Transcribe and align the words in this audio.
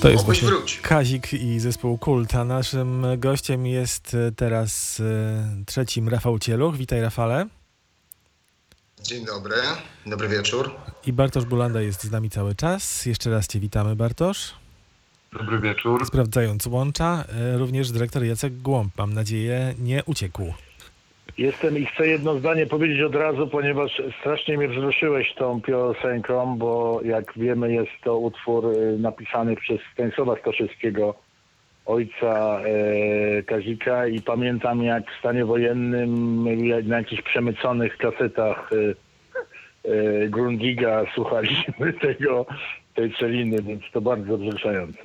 To 0.00 0.08
jest 0.08 0.22
Mogłeś 0.22 0.40
właśnie 0.40 0.58
wróć. 0.58 0.80
Kazik 0.80 1.32
i 1.32 1.60
zespół 1.60 1.98
Kult, 1.98 2.34
a 2.34 2.44
naszym 2.44 3.06
gościem 3.18 3.66
jest 3.66 4.14
e, 4.14 4.32
teraz 4.32 5.00
e, 5.00 5.64
trzecim 5.66 6.08
Rafał 6.08 6.38
Cieluch. 6.38 6.76
Witaj 6.76 7.00
Rafale. 7.00 7.46
Dzień 9.02 9.24
dobry, 9.26 9.56
dobry 10.06 10.28
wieczór. 10.28 10.70
I 11.06 11.12
Bartosz 11.12 11.44
Bulanda 11.44 11.80
jest 11.80 12.04
z 12.04 12.10
nami 12.10 12.30
cały 12.30 12.54
czas. 12.54 13.06
Jeszcze 13.06 13.30
raz 13.30 13.46
Cię 13.46 13.60
witamy 13.60 13.96
Bartosz. 13.96 14.54
Dobry 15.32 15.60
wieczór. 15.60 16.06
Sprawdzając 16.06 16.66
łącza, 16.66 17.24
e, 17.28 17.58
również 17.58 17.90
dyrektor 17.90 18.24
Jacek 18.24 18.58
Głąb, 18.62 18.98
mam 18.98 19.14
nadzieję, 19.14 19.74
nie 19.78 20.04
uciekł. 20.04 20.42
Jestem 21.38 21.78
i 21.78 21.86
chcę 21.86 22.08
jedno 22.08 22.38
zdanie 22.38 22.66
powiedzieć 22.66 23.02
od 23.02 23.14
razu, 23.14 23.46
ponieważ 23.46 24.02
strasznie 24.20 24.58
mnie 24.58 24.68
wzruszyłeś 24.68 25.34
tą 25.34 25.60
piosenką, 25.60 26.58
bo 26.58 27.00
jak 27.04 27.32
wiemy 27.38 27.72
jest 27.72 27.92
to 28.04 28.18
utwór 28.18 28.66
y, 28.66 28.98
napisany 28.98 29.56
przez 29.56 29.80
Stanisława 29.94 30.36
Staszewskiego, 30.36 31.14
ojca 31.86 32.60
e, 32.60 33.42
Kazika. 33.42 34.06
I 34.06 34.20
pamiętam 34.22 34.82
jak 34.82 35.10
w 35.10 35.18
stanie 35.18 35.44
wojennym 35.44 36.44
na 36.88 36.96
jakichś 36.96 37.22
przemyconych 37.22 37.96
kasetach 37.96 38.70
e, 38.72 38.94
e, 39.90 40.28
Grundiga 40.28 41.04
słuchaliśmy 41.14 41.92
tego, 42.06 42.46
tej 42.94 43.14
celiny, 43.20 43.62
więc 43.62 43.82
to 43.92 44.00
bardzo 44.00 44.38
wzruszające. 44.38 45.02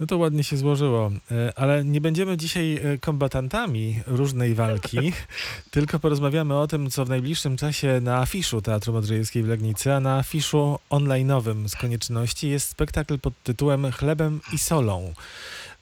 No 0.00 0.06
to 0.06 0.18
ładnie 0.18 0.44
się 0.44 0.56
złożyło, 0.56 1.10
E, 1.30 1.58
ale 1.58 1.84
nie 1.84 2.00
będziemy 2.00 2.36
dzisiaj 2.36 2.76
e, 2.76 2.98
kombatantami 2.98 4.00
różnej 4.06 4.54
walki, 4.54 5.12
tylko 5.70 5.98
porozmawiamy 5.98 6.58
o 6.58 6.66
tym, 6.66 6.90
co 6.90 7.04
w 7.04 7.08
najbliższym 7.08 7.56
czasie 7.56 8.00
na 8.02 8.18
afiszu 8.18 8.62
Teatru 8.62 8.92
Modrzejewskiej 8.92 9.42
w 9.42 9.48
Legnicy, 9.48 9.92
a 9.92 10.00
na 10.00 10.16
afiszu 10.16 10.78
online'owym 10.90 11.68
z 11.68 11.76
konieczności 11.76 12.48
jest 12.48 12.68
spektakl 12.68 13.18
pod 13.18 13.34
tytułem 13.42 13.92
Chlebem 13.92 14.40
i 14.52 14.58
solą. 14.58 15.12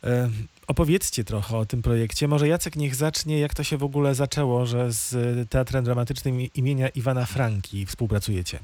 E, 0.05 0.31
Opowiedzcie 0.67 1.25
trochę 1.25 1.57
o 1.57 1.67
tym 1.67 1.83
projekcie. 1.83 2.29
Może 2.29 2.49
Jacek 2.49 2.77
niech 2.77 2.95
zacznie, 2.95 3.41
jak 3.41 3.55
to 3.55 3.65
się 3.65 3.77
w 3.77 3.83
ogóle 3.83 4.15
zaczęło, 4.15 4.67
że 4.67 4.93
z 4.93 5.15
Teatrem 5.49 5.85
Dramatycznym 5.85 6.41
imienia 6.55 6.89
Iwana 6.89 7.27
Franki 7.27 7.87
współpracujecie. 7.87 8.59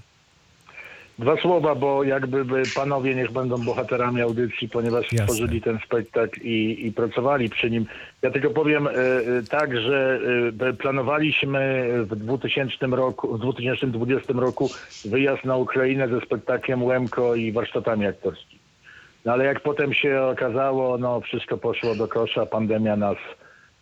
Dwa 1.19 1.37
słowa, 1.37 1.75
bo 1.75 2.05
jakby 2.05 2.45
by 2.45 2.63
panowie 2.75 3.15
niech 3.15 3.33
będą 3.33 3.65
bohaterami 3.65 4.21
audycji, 4.21 4.69
ponieważ 4.69 5.13
Jasne. 5.13 5.19
stworzyli 5.19 5.63
ten 5.63 5.79
spektakl 5.87 6.41
i, 6.41 6.87
i 6.87 6.93
pracowali 6.93 7.51
przy 7.51 7.71
nim. 7.71 7.87
Ja 8.23 8.31
tylko 8.31 8.51
powiem 8.51 8.87
e, 8.87 8.91
e, 8.91 8.93
tak, 9.51 9.81
że 9.81 10.21
e, 10.61 10.73
planowaliśmy 10.73 11.89
w 12.05 12.17
2000 12.17 12.87
roku, 12.87 13.37
w 13.37 13.41
2020 13.41 14.33
roku 14.33 14.71
wyjazd 15.05 15.45
na 15.45 15.57
Ukrainę 15.57 16.09
ze 16.09 16.21
spektaklem 16.21 16.83
Łemko 16.85 17.35
i 17.35 17.53
warsztatami 17.53 18.07
aktorskimi. 18.07 18.61
No 19.25 19.33
ale 19.33 19.45
jak 19.45 19.61
potem 19.61 19.95
się 19.95 20.23
okazało, 20.23 20.99
no 20.99 21.21
wszystko 21.21 21.57
poszło 21.57 21.95
do 21.95 22.09
kosza, 22.09 22.47
pandemia 22.47 22.97
nas 22.97 23.17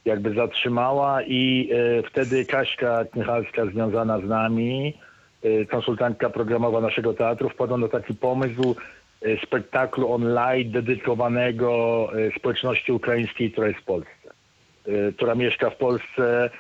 jakby 0.04 0.34
zatrzymała 0.34 1.22
i 1.22 1.70
wtedy 2.10 2.44
Kaśka 2.44 3.04
Knichalska 3.04 3.66
związana 3.66 4.20
z 4.20 4.24
nami, 4.24 4.94
konsultantka 5.70 6.30
programowa 6.30 6.80
naszego 6.80 7.14
teatru, 7.14 7.48
wpadła 7.48 7.78
na 7.78 7.88
taki 7.88 8.14
pomysł 8.14 8.76
e, 9.22 9.46
spektaklu 9.46 10.12
online 10.12 10.70
dedykowanego 10.70 12.08
e, 12.18 12.38
społeczności 12.38 12.92
ukraińskiej, 12.92 13.52
która 13.52 13.68
jest 13.68 13.80
w 13.80 13.84
Polsce, 13.84 14.30
która 15.16 15.34
mieszka 15.34 15.70
w 15.70 15.76
Polsce. 15.76 16.50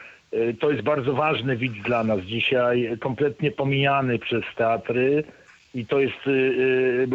To 0.60 0.70
jest 0.70 0.82
bardzo 0.82 1.12
ważny 1.12 1.56
widz 1.56 1.74
dla 1.84 2.04
nas 2.04 2.20
dzisiaj, 2.20 2.96
kompletnie 3.00 3.50
pomijany 3.50 4.18
przez 4.18 4.44
teatry 4.56 5.24
i 5.74 5.86
to 5.86 6.00
jest 6.00 6.16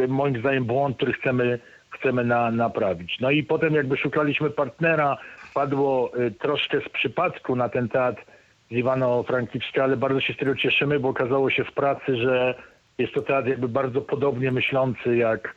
moim 0.07 0.39
zdaniem 0.39 0.65
błąd, 0.65 0.95
który 0.95 1.13
chcemy, 1.13 1.59
chcemy 1.89 2.23
na, 2.23 2.51
naprawić. 2.51 3.19
No 3.19 3.31
i 3.31 3.43
potem 3.43 3.73
jakby 3.73 3.97
szukaliśmy 3.97 4.49
partnera, 4.49 5.17
padło 5.53 6.11
troszkę 6.39 6.81
z 6.81 6.89
przypadku 6.89 7.55
na 7.55 7.69
ten 7.69 7.89
teatr 7.89 8.21
z 8.71 8.73
Iwano-Frankiwska, 8.73 9.83
ale 9.83 9.97
bardzo 9.97 10.21
się 10.21 10.33
z 10.33 10.37
tego 10.37 10.55
cieszymy, 10.55 10.99
bo 10.99 11.09
okazało 11.09 11.49
się 11.49 11.63
w 11.63 11.71
pracy, 11.71 12.15
że 12.15 12.55
jest 12.97 13.13
to 13.13 13.21
teatr 13.21 13.49
jakby 13.49 13.67
bardzo 13.67 14.01
podobnie 14.01 14.51
myślący 14.51 15.17
jak, 15.17 15.55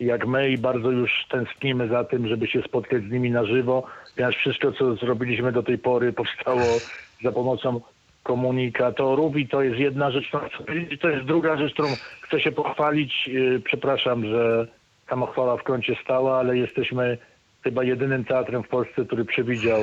jak 0.00 0.26
my 0.26 0.50
i 0.50 0.58
bardzo 0.58 0.90
już 0.90 1.26
tęsknimy 1.30 1.88
za 1.88 2.04
tym, 2.04 2.28
żeby 2.28 2.46
się 2.46 2.62
spotkać 2.62 3.02
z 3.02 3.10
nimi 3.10 3.30
na 3.30 3.44
żywo, 3.44 3.86
ponieważ 4.16 4.36
wszystko, 4.36 4.72
co 4.72 4.94
zrobiliśmy 4.94 5.52
do 5.52 5.62
tej 5.62 5.78
pory 5.78 6.12
powstało 6.12 6.62
za 7.24 7.32
pomocą 7.32 7.80
komunikatorów 8.22 9.36
i 9.36 9.48
to 9.48 9.62
jest 9.62 9.78
jedna 9.78 10.10
rzecz, 10.10 10.30
powiedzieć. 10.58 11.00
to 11.00 11.08
jest 11.08 11.26
druga 11.26 11.56
rzecz, 11.56 11.72
którą 11.72 11.88
chcę 12.20 12.40
się 12.40 12.52
pochwalić. 12.52 13.28
Yy, 13.28 13.60
Przepraszam, 13.64 14.26
że 14.26 14.66
samochwała 15.08 15.56
w 15.56 15.62
kącie 15.62 15.96
stała, 16.04 16.38
ale 16.38 16.56
jesteśmy 16.56 17.18
chyba 17.64 17.84
jedynym 17.84 18.24
teatrem 18.24 18.62
w 18.62 18.68
Polsce, 18.68 19.04
który 19.04 19.24
przewidział 19.24 19.80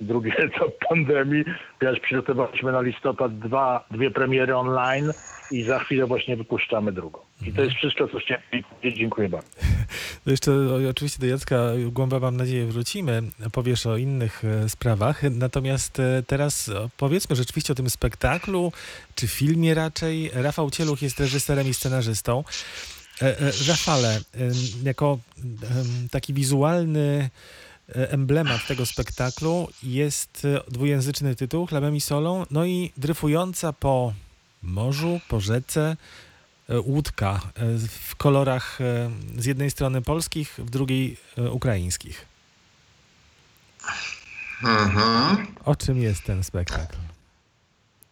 drugi 0.00 0.30
etap 0.30 0.70
pandemii, 0.88 1.44
ponieważ 1.78 2.00
przygotowaliśmy 2.00 2.72
na 2.72 2.80
listopad 2.80 3.38
dwa, 3.38 3.84
dwie 3.90 4.10
premiery 4.10 4.56
online 4.56 5.12
i 5.50 5.62
za 5.62 5.78
chwilę 5.78 6.06
właśnie 6.06 6.36
wypuszczamy 6.36 6.92
drugą. 6.92 7.20
I 7.46 7.52
to 7.52 7.62
jest 7.62 7.76
wszystko, 7.76 8.08
co 8.08 8.18
chciałem 8.18 8.42
powiedzieć. 8.52 8.98
Dziękuję 8.98 9.28
bardzo. 9.28 9.48
To 10.24 10.30
jeszcze 10.30 10.52
oczywiście 10.90 11.20
do 11.20 11.26
Jacka 11.26 11.56
Głąba 11.92 12.20
mam 12.20 12.36
nadzieję 12.36 12.66
wrócimy, 12.66 13.22
powiesz 13.52 13.86
o 13.86 13.96
innych 13.96 14.42
e, 14.44 14.68
sprawach, 14.68 15.22
natomiast 15.30 16.00
e, 16.00 16.22
teraz 16.26 16.68
o, 16.68 16.90
powiedzmy 16.96 17.36
rzeczywiście 17.36 17.72
o 17.72 17.76
tym 17.76 17.90
spektaklu, 17.90 18.72
czy 19.14 19.28
filmie 19.28 19.74
raczej. 19.74 20.30
Rafał 20.34 20.70
Cieluch 20.70 21.02
jest 21.02 21.20
reżyserem 21.20 21.68
i 21.68 21.74
scenarzystą. 21.74 22.44
E, 23.22 23.40
e, 23.40 23.52
Rafale, 23.68 24.20
jako 24.82 25.18
taki 26.10 26.34
wizualny 26.34 27.00
e, 27.00 27.30
emblemat 27.88 28.66
tego 28.66 28.86
spektaklu 28.86 29.68
jest 29.82 30.44
e, 30.44 30.70
dwujęzyczny 30.70 31.36
tytuł 31.36 31.66
Chlebem 31.66 31.96
i 31.96 32.00
solą, 32.00 32.46
no 32.50 32.64
i 32.64 32.92
dryfująca 32.96 33.72
po 33.72 34.12
morzu, 34.62 35.20
po 35.28 35.40
rzece, 35.40 35.96
e, 36.68 36.80
łódka 36.80 37.40
e, 37.54 37.78
w 37.88 38.16
kolorach 38.16 38.80
e, 38.80 39.10
z 39.38 39.44
jednej 39.44 39.70
strony 39.70 40.02
polskich, 40.02 40.54
w 40.58 40.70
drugiej 40.70 41.16
e, 41.38 41.50
ukraińskich. 41.50 42.26
Mhm. 44.62 45.46
O 45.64 45.76
czym 45.76 46.02
jest 46.02 46.22
ten 46.22 46.44
spektakl? 46.44 46.96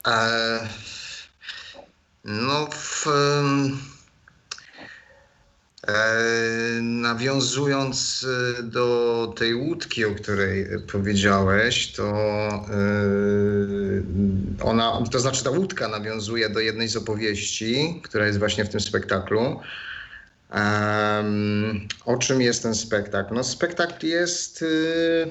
E, 0.07 0.69
no, 2.25 2.69
w, 2.73 3.07
e, 3.07 3.11
nawiązując 6.83 8.27
e, 8.59 8.63
do 8.63 9.35
tej 9.37 9.55
łódki, 9.55 10.05
o 10.05 10.15
której 10.15 10.67
powiedziałeś, 10.93 11.93
to 11.93 12.05
e, 12.11 12.83
ona, 14.63 15.05
to 15.11 15.21
znaczy 15.21 15.45
ta 15.45 15.51
łódka 15.51 15.89
nawiązuje 15.89 16.49
do 16.49 16.61
jednej 16.61 16.89
z 16.89 16.97
opowieści, 16.97 18.01
która 18.05 18.27
jest 18.27 18.39
właśnie 18.39 18.65
w 18.65 18.69
tym 18.69 18.81
spektaklu. 18.81 19.61
O 22.05 22.17
czym 22.17 22.41
jest 22.41 22.63
ten 22.63 22.75
spektakl? 22.75 23.35
No, 23.35 23.45
spektakl 23.45 24.07
jest. 24.07 24.63
y, 24.63 25.31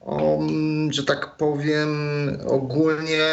o, 0.00 0.40
że 0.90 1.04
tak 1.04 1.36
powiem, 1.36 1.88
ogólnie 2.46 3.26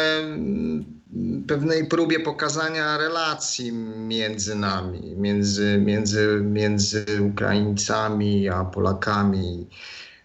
pewnej 1.46 1.86
próbie 1.86 2.20
pokazania 2.20 2.98
relacji 2.98 3.72
między 3.96 4.54
nami, 4.54 5.14
między, 5.16 5.78
między, 5.78 6.40
między 6.44 7.04
Ukraińcami 7.22 8.48
a 8.48 8.64
Polakami. 8.64 9.66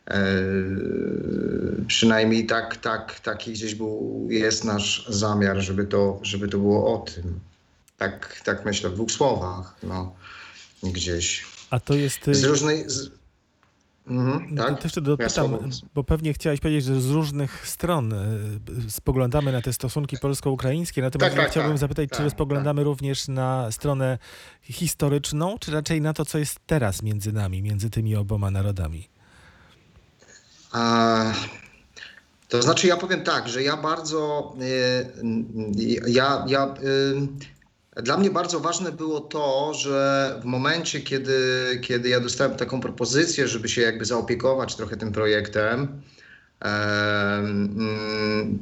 E, 0.08 0.36
przynajmniej 1.88 2.46
tak, 2.46 2.78
tak, 2.78 3.20
taki 3.20 3.52
gdzieś 3.54 3.76
był, 3.76 4.28
jest 4.30 4.64
nasz 4.64 5.06
zamiar, 5.10 5.58
żeby 5.58 5.86
to, 5.86 6.20
żeby 6.22 6.48
to 6.48 6.58
było 6.58 6.94
o 6.94 6.98
tym. 6.98 7.40
Tak, 7.98 8.42
tak 8.44 8.66
myślę, 8.66 8.90
w 8.90 8.94
dwóch 8.94 9.12
słowach, 9.12 9.76
no, 9.84 10.16
gdzieś. 10.84 11.46
A 11.70 11.80
to 11.80 11.94
jest... 11.94 12.20
Z 12.32 12.44
różnej... 12.44 12.84
Z... 12.90 13.10
Mhm, 14.08 14.56
tak? 14.58 14.96
Ja 14.96 15.02
dopytam, 15.02 15.58
bo 15.96 16.04
pewnie 16.04 16.34
chciałeś 16.34 16.60
powiedzieć, 16.60 16.86
że 16.86 17.02
z 17.02 17.10
różnych 17.10 17.68
stron 17.68 18.14
e, 18.14 18.18
spoglądamy 18.90 19.52
na 19.52 19.62
te 19.62 19.74
stosunki 19.74 20.18
polsko-ukraińskie, 20.18 21.02
natomiast 21.02 21.30
Tak, 21.30 21.38
ja 21.38 21.44
tak, 21.44 21.52
chciałbym 21.52 21.72
tak, 21.72 21.80
zapytać, 21.80 22.10
czy 22.10 22.24
tak, 22.24 22.32
spoglądamy 22.32 22.84
również 22.84 23.28
na 23.28 23.72
stronę 23.72 24.18
historyczną, 24.62 25.58
czy 25.60 25.72
raczej 25.72 26.02
na 26.02 26.14
to, 26.14 26.26
co 26.26 26.38
jest 26.38 26.60
teraz 26.68 27.02
między 27.02 27.32
nami, 27.34 27.62
między 27.62 27.90
tymi 27.90 28.16
oboma 28.16 28.52
narodami? 28.52 29.10
A, 30.72 31.34
to 32.48 32.62
znaczy, 32.62 32.88
ja 32.88 32.98
powiem 32.98 33.24
tak, 33.24 33.50
że 33.50 33.64
ja 33.64 33.78
bardzo. 33.78 34.54
y, 34.62 36.12
ja, 36.12 36.46
ja, 36.48 36.74
dla 38.04 38.18
mnie 38.18 38.32
bardzo 38.32 38.60
ważne 38.60 38.92
było 38.92 39.20
to, 39.20 39.74
że 39.74 40.40
w 40.42 40.46
momencie, 40.46 41.02
kiedy, 41.02 41.40
kiedy 41.82 42.10
ja 42.10 42.20
dostałem 42.20 42.58
taką 42.58 42.82
propozycję, 42.82 43.48
żeby 43.48 43.70
się 43.70 43.82
jakby 43.82 44.06
zaopiekować 44.06 44.76
trochę 44.76 44.98
tym 44.98 45.12
projektem, 45.12 45.82
em, 45.82 46.02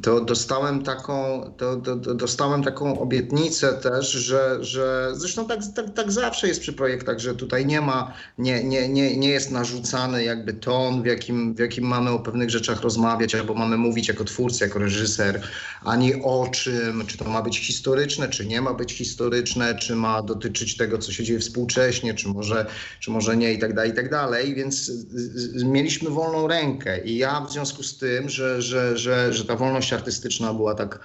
to 0.02 0.22
dostałem 0.22 0.84
taką, 0.84 1.44
to, 1.58 1.76
to, 1.76 1.96
to 1.96 2.16
dostałem 2.16 2.64
taką 2.64 3.00
obietnicę 3.00 3.74
też, 3.74 4.12
że, 4.12 4.58
że 4.62 5.12
zresztą 5.14 5.48
tak, 5.48 5.60
tak, 5.76 5.94
tak 5.94 6.12
zawsze 6.12 6.48
jest 6.48 6.62
przy 6.62 6.74
projektach, 6.74 7.20
że 7.20 7.36
tutaj 7.36 7.66
nie 7.66 7.82
ma, 7.82 8.14
nie, 8.38 8.64
nie, 8.64 8.90
nie, 8.90 9.18
nie 9.18 9.30
jest 9.30 9.52
narzucany 9.52 10.24
jakby 10.24 10.54
ton, 10.54 11.04
w 11.04 11.06
jakim, 11.06 11.56
w 11.56 11.60
jakim 11.60 11.84
mamy 11.84 12.10
o 12.10 12.20
pewnych 12.20 12.50
rzeczach 12.50 12.82
rozmawiać, 12.82 13.36
albo 13.36 13.54
mamy 13.54 13.78
mówić 13.78 14.08
jako 14.08 14.24
twórca, 14.24 14.66
jako 14.66 14.80
reżyser, 14.80 15.42
ani 15.84 16.24
o 16.24 16.48
czym, 16.52 17.06
czy 17.08 17.18
to 17.18 17.26
ma 17.26 17.42
być 17.42 17.60
historyczne, 17.60 18.30
czy 18.30 18.46
nie 18.46 18.62
ma 18.62 18.74
być 18.74 18.94
historyczne, 18.94 19.76
czy 19.76 19.96
ma 19.96 20.22
dotyczyć 20.22 20.78
tego, 20.78 20.98
co 20.98 21.12
się 21.12 21.24
dzieje 21.24 21.40
współcześnie, 21.40 22.14
czy 22.14 22.28
może, 22.28 22.66
czy 23.00 23.12
może 23.12 23.38
nie 23.38 23.54
i 23.54 23.60
tak 23.60 23.74
dalej, 23.74 23.92
i 23.92 23.96
tak 23.96 24.10
dalej, 24.10 24.56
więc 24.56 24.92
mieliśmy 25.66 26.10
wolną 26.10 26.48
rękę 26.48 27.04
i 27.06 27.18
ja 27.18 27.42
w 27.42 27.52
związku 27.52 27.84
z 27.84 27.93
tym, 27.98 28.30
że, 28.30 28.62
że, 28.62 28.98
że, 28.98 29.34
że 29.34 29.46
ta 29.46 29.56
wolność 29.56 29.94
artystyczna 29.94 30.54
była 30.54 30.76
tak, 30.76 31.00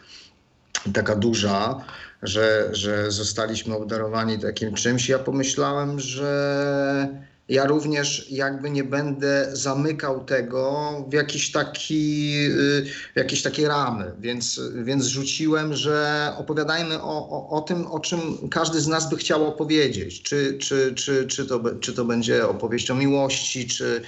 taka 0.94 1.16
duża, 1.16 1.84
że, 2.22 2.68
że 2.72 3.10
zostaliśmy 3.10 3.76
obdarowani 3.76 4.38
takim 4.38 4.74
czymś, 4.74 5.08
ja 5.08 5.18
pomyślałem, 5.18 6.00
że 6.00 7.28
ja 7.48 7.66
również 7.66 8.30
jakby 8.30 8.70
nie 8.70 8.84
będę 8.84 9.48
zamykał 9.52 10.24
tego 10.24 10.90
w 11.10 11.12
jakiś 11.12 11.52
taki, 11.52 12.34
y, 12.46 12.84
w 13.14 13.16
jakieś 13.16 13.42
takie 13.42 13.68
ramy, 13.68 14.12
więc, 14.20 14.60
więc 14.84 15.06
rzuciłem, 15.06 15.74
że 15.74 16.28
opowiadajmy 16.36 17.02
o, 17.02 17.28
o, 17.30 17.48
o 17.50 17.60
tym, 17.60 17.86
o 17.86 18.00
czym 18.00 18.20
każdy 18.50 18.80
z 18.80 18.86
nas 18.86 19.10
by 19.10 19.16
chciał 19.16 19.46
opowiedzieć. 19.46 20.22
Czy, 20.22 20.58
czy, 20.58 20.94
czy, 20.94 21.26
czy, 21.26 21.46
to, 21.46 21.60
czy 21.80 21.92
to 21.92 22.04
będzie 22.04 22.48
opowieść 22.48 22.90
o 22.90 22.94
miłości, 22.94 23.66
czy, 23.66 24.02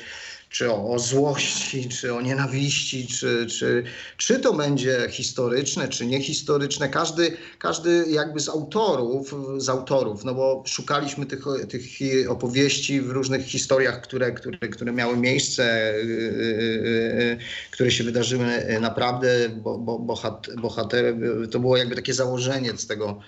czy 0.50 0.73
o, 0.73 0.91
o 0.91 0.99
złości, 0.99 1.88
czy 1.88 2.14
o 2.14 2.20
nienawiści, 2.20 3.06
czy, 3.06 3.47
czy, 3.47 3.85
czy 4.17 4.38
to 4.38 4.52
będzie 4.52 5.06
historyczne, 5.11 5.88
czy 5.88 6.06
niehistoryczne. 6.06 6.88
Każdy, 6.88 7.37
każdy 7.58 8.05
jakby 8.08 8.41
z 8.41 8.49
autorów, 8.49 9.35
z 9.56 9.69
autorów, 9.69 10.25
no 10.25 10.35
bo 10.35 10.62
szukaliśmy 10.67 11.26
tych, 11.26 11.44
tych 11.69 11.85
opowieści 12.29 13.00
w 13.00 13.11
różnych 13.11 13.47
historiach, 13.47 14.00
które, 14.00 14.32
które, 14.32 14.58
które 14.58 14.93
miały 14.93 15.17
miejsce, 15.17 15.94
yy, 15.97 16.05
yy, 16.05 17.25
yy, 17.25 17.38
które 17.70 17.91
się 17.91 18.05
wydarzyły 18.05 18.47
naprawdę, 18.81 19.49
bo, 19.49 19.79
bo, 19.79 19.99
bohat, 19.99 20.47
bohater, 20.61 21.14
to 21.50 21.61
było 21.61 21.76
jakby 21.76 21.97
takie 21.97 22.14
założenie 22.14 22.73
z 22.76 22.87
tego, 22.87 23.20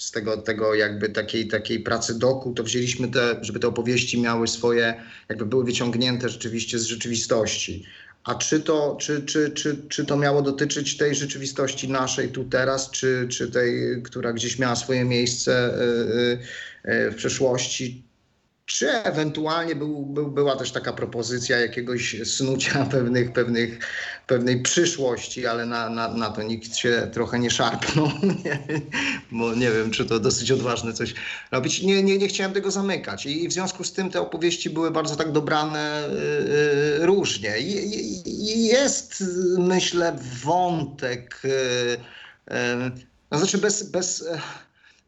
z 0.00 0.10
tego, 0.10 0.36
tego 0.36 0.74
jakby 0.74 1.08
takiej, 1.08 1.48
takiej 1.48 1.80
pracy 1.80 2.18
doku, 2.18 2.52
to 2.54 2.62
wzięliśmy 2.62 3.08
te, 3.08 3.38
żeby 3.40 3.60
te 3.60 3.68
opowieści 3.68 4.20
miały 4.20 4.48
swoje, 4.48 4.94
jakby 5.28 5.46
były 5.46 5.64
wyciągnięte 5.64 6.28
rzeczywiście 6.28 6.78
z 6.78 6.84
rzeczywistości. 6.84 7.84
A 8.24 8.34
czy 8.34 8.60
to, 8.60 8.96
czy, 9.00 9.22
czy, 9.22 9.50
czy, 9.50 9.76
czy 9.88 10.04
to 10.04 10.16
miało 10.16 10.42
dotyczyć 10.42 10.96
tej 10.96 11.14
rzeczywistości 11.14 11.88
naszej 11.88 12.28
tu 12.28 12.44
teraz, 12.44 12.90
czy, 12.90 13.26
czy 13.30 13.50
tej, 13.50 14.02
która 14.02 14.32
gdzieś 14.32 14.58
miała 14.58 14.76
swoje 14.76 15.04
miejsce 15.04 15.74
y, 15.74 16.90
y, 16.90 16.92
y, 16.92 17.10
w 17.10 17.14
przeszłości, 17.14 18.09
czy 18.72 18.90
ewentualnie 18.90 19.74
był, 19.74 20.06
był, 20.06 20.30
była 20.30 20.56
też 20.56 20.72
taka 20.72 20.92
propozycja 20.92 21.58
jakiegoś 21.58 22.16
snucia 22.24 22.84
pewnych, 22.90 23.32
pewnych, 23.32 23.78
pewnej 24.26 24.62
przyszłości, 24.62 25.46
ale 25.46 25.66
na, 25.66 25.90
na, 25.90 26.08
na 26.08 26.30
to 26.30 26.42
nikt 26.42 26.76
się 26.76 27.10
trochę 27.12 27.38
nie 27.38 27.50
szarpnął, 27.50 28.10
bo 29.32 29.54
nie 29.54 29.70
wiem, 29.70 29.90
czy 29.90 30.04
to 30.04 30.20
dosyć 30.20 30.50
odważne 30.50 30.92
coś 30.92 31.14
robić. 31.50 31.82
Nie, 31.82 32.02
nie, 32.02 32.18
nie 32.18 32.28
chciałem 32.28 32.52
tego 32.52 32.70
zamykać 32.70 33.26
i 33.26 33.48
w 33.48 33.52
związku 33.52 33.84
z 33.84 33.92
tym 33.92 34.10
te 34.10 34.20
opowieści 34.20 34.70
były 34.70 34.90
bardzo 34.90 35.16
tak 35.16 35.32
dobrane 35.32 36.08
y, 36.08 37.02
y, 37.02 37.06
różnie. 37.06 37.54
Jest, 38.56 39.24
myślę, 39.58 40.16
wątek, 40.42 41.42
y, 41.44 41.48
y, 41.48 42.56
no 43.30 43.38
znaczy 43.38 43.58
bez... 43.58 43.90
bez 43.90 44.24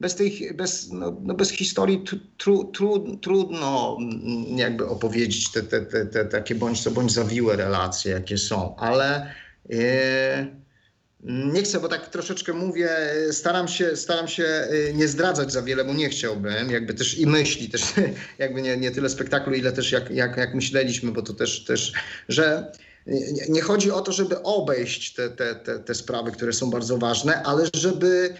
bez, 0.02 0.14
tej, 0.14 0.50
bez, 0.54 0.90
no, 0.90 1.16
no 1.22 1.34
bez 1.34 1.50
historii 1.50 2.04
tru, 2.04 2.19
tru, 2.38 2.64
tru, 2.64 3.16
trudno 3.16 3.96
mm, 4.00 4.58
jakby 4.58 4.87
opowiedzieć 4.87 5.52
te, 5.52 5.62
te, 5.62 5.81
te, 5.81 6.06
te 6.06 6.25
takie 6.25 6.54
bądź 6.54 6.82
co 6.82 6.90
bądź 6.90 7.12
zawiłe 7.12 7.56
relacje, 7.56 8.12
jakie 8.12 8.38
są, 8.38 8.76
ale 8.76 9.34
e, 9.70 10.46
nie 11.25 11.62
chcę, 11.62 11.81
bo 11.81 11.88
tak 11.88 12.08
troszeczkę 12.08 12.52
mówię, 12.52 12.90
staram 13.31 13.69
się, 13.69 13.96
staram 13.96 14.28
się 14.28 14.44
e, 14.44 14.93
nie 14.94 15.08
zdradzać 15.08 15.52
za 15.52 15.62
wiele, 15.62 15.84
bo 15.84 15.94
nie 15.94 16.08
chciałbym, 16.08 16.70
jakby 16.70 16.94
też 16.94 17.19
i 17.19 17.26
myśli, 17.26 17.69
też 17.69 17.82
jakby 18.38 18.62
nie, 18.62 18.76
nie 18.76 18.90
tyle 18.90 19.08
spektaklu, 19.08 19.55
ile 19.55 19.72
też 19.72 19.93
jak, 19.93 20.10
jak, 20.10 20.37
jak 20.37 20.55
myśleliśmy, 20.55 21.12
bo 21.12 21.22
to 21.22 21.32
też, 21.32 21.64
też 21.64 21.93
że 22.28 22.72
nie 23.48 23.60
chodzi 23.60 23.90
o 23.90 24.00
to, 24.00 24.12
żeby 24.12 24.43
obejść 24.43 25.14
te, 25.14 25.31
te, 25.31 25.55
te, 25.55 25.78
te 25.78 25.94
sprawy, 25.94 26.32
które 26.32 26.52
są 26.52 26.70
bardzo 26.70 26.98
ważne, 26.98 27.43
ale 27.43 27.66
żeby 27.75 28.34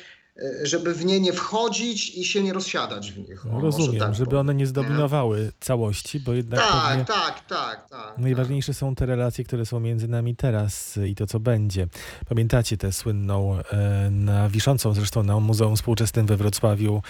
żeby 0.63 0.95
w 0.95 1.05
nie 1.05 1.21
nie 1.21 1.33
wchodzić 1.33 2.11
i 2.17 2.25
się 2.25 2.43
nie 2.43 2.53
rozsiadać 2.53 3.13
w 3.13 3.19
nich. 3.19 3.47
O, 3.47 3.61
Rozumiem, 3.61 4.01
tak 4.01 4.15
żeby 4.15 4.27
powiem, 4.27 4.41
one 4.41 4.55
nie 4.55 4.59
nie? 4.59 4.67
zdominowały 4.67 5.53
całości, 5.61 6.21
bo 6.21 6.33
jednak 6.33 6.61
Tak, 6.61 7.07
tak, 7.07 7.47
tak, 7.47 7.89
tak. 7.89 8.19
najważniejsze 8.19 8.75
są 8.75 8.95
te 8.95 9.07
relacje, 9.07 9.45
które 9.45 9.67
są 9.67 9.81
między 9.81 10.09
nami 10.09 10.37
teraz 10.37 10.99
i 11.07 11.15
to, 11.15 11.27
co 11.27 11.41
będzie. 11.41 11.87
Pamiętacie 12.29 12.77
tę 12.77 12.93
słynną, 12.93 13.59
e, 13.59 14.11
na, 14.11 14.49
wiszącą 14.49 14.95
zresztą 14.95 15.23
na 15.23 15.41
Muzeum 15.41 15.77
Współczesnym 15.77 16.27
we 16.27 16.37
Wrocławiu 16.37 17.03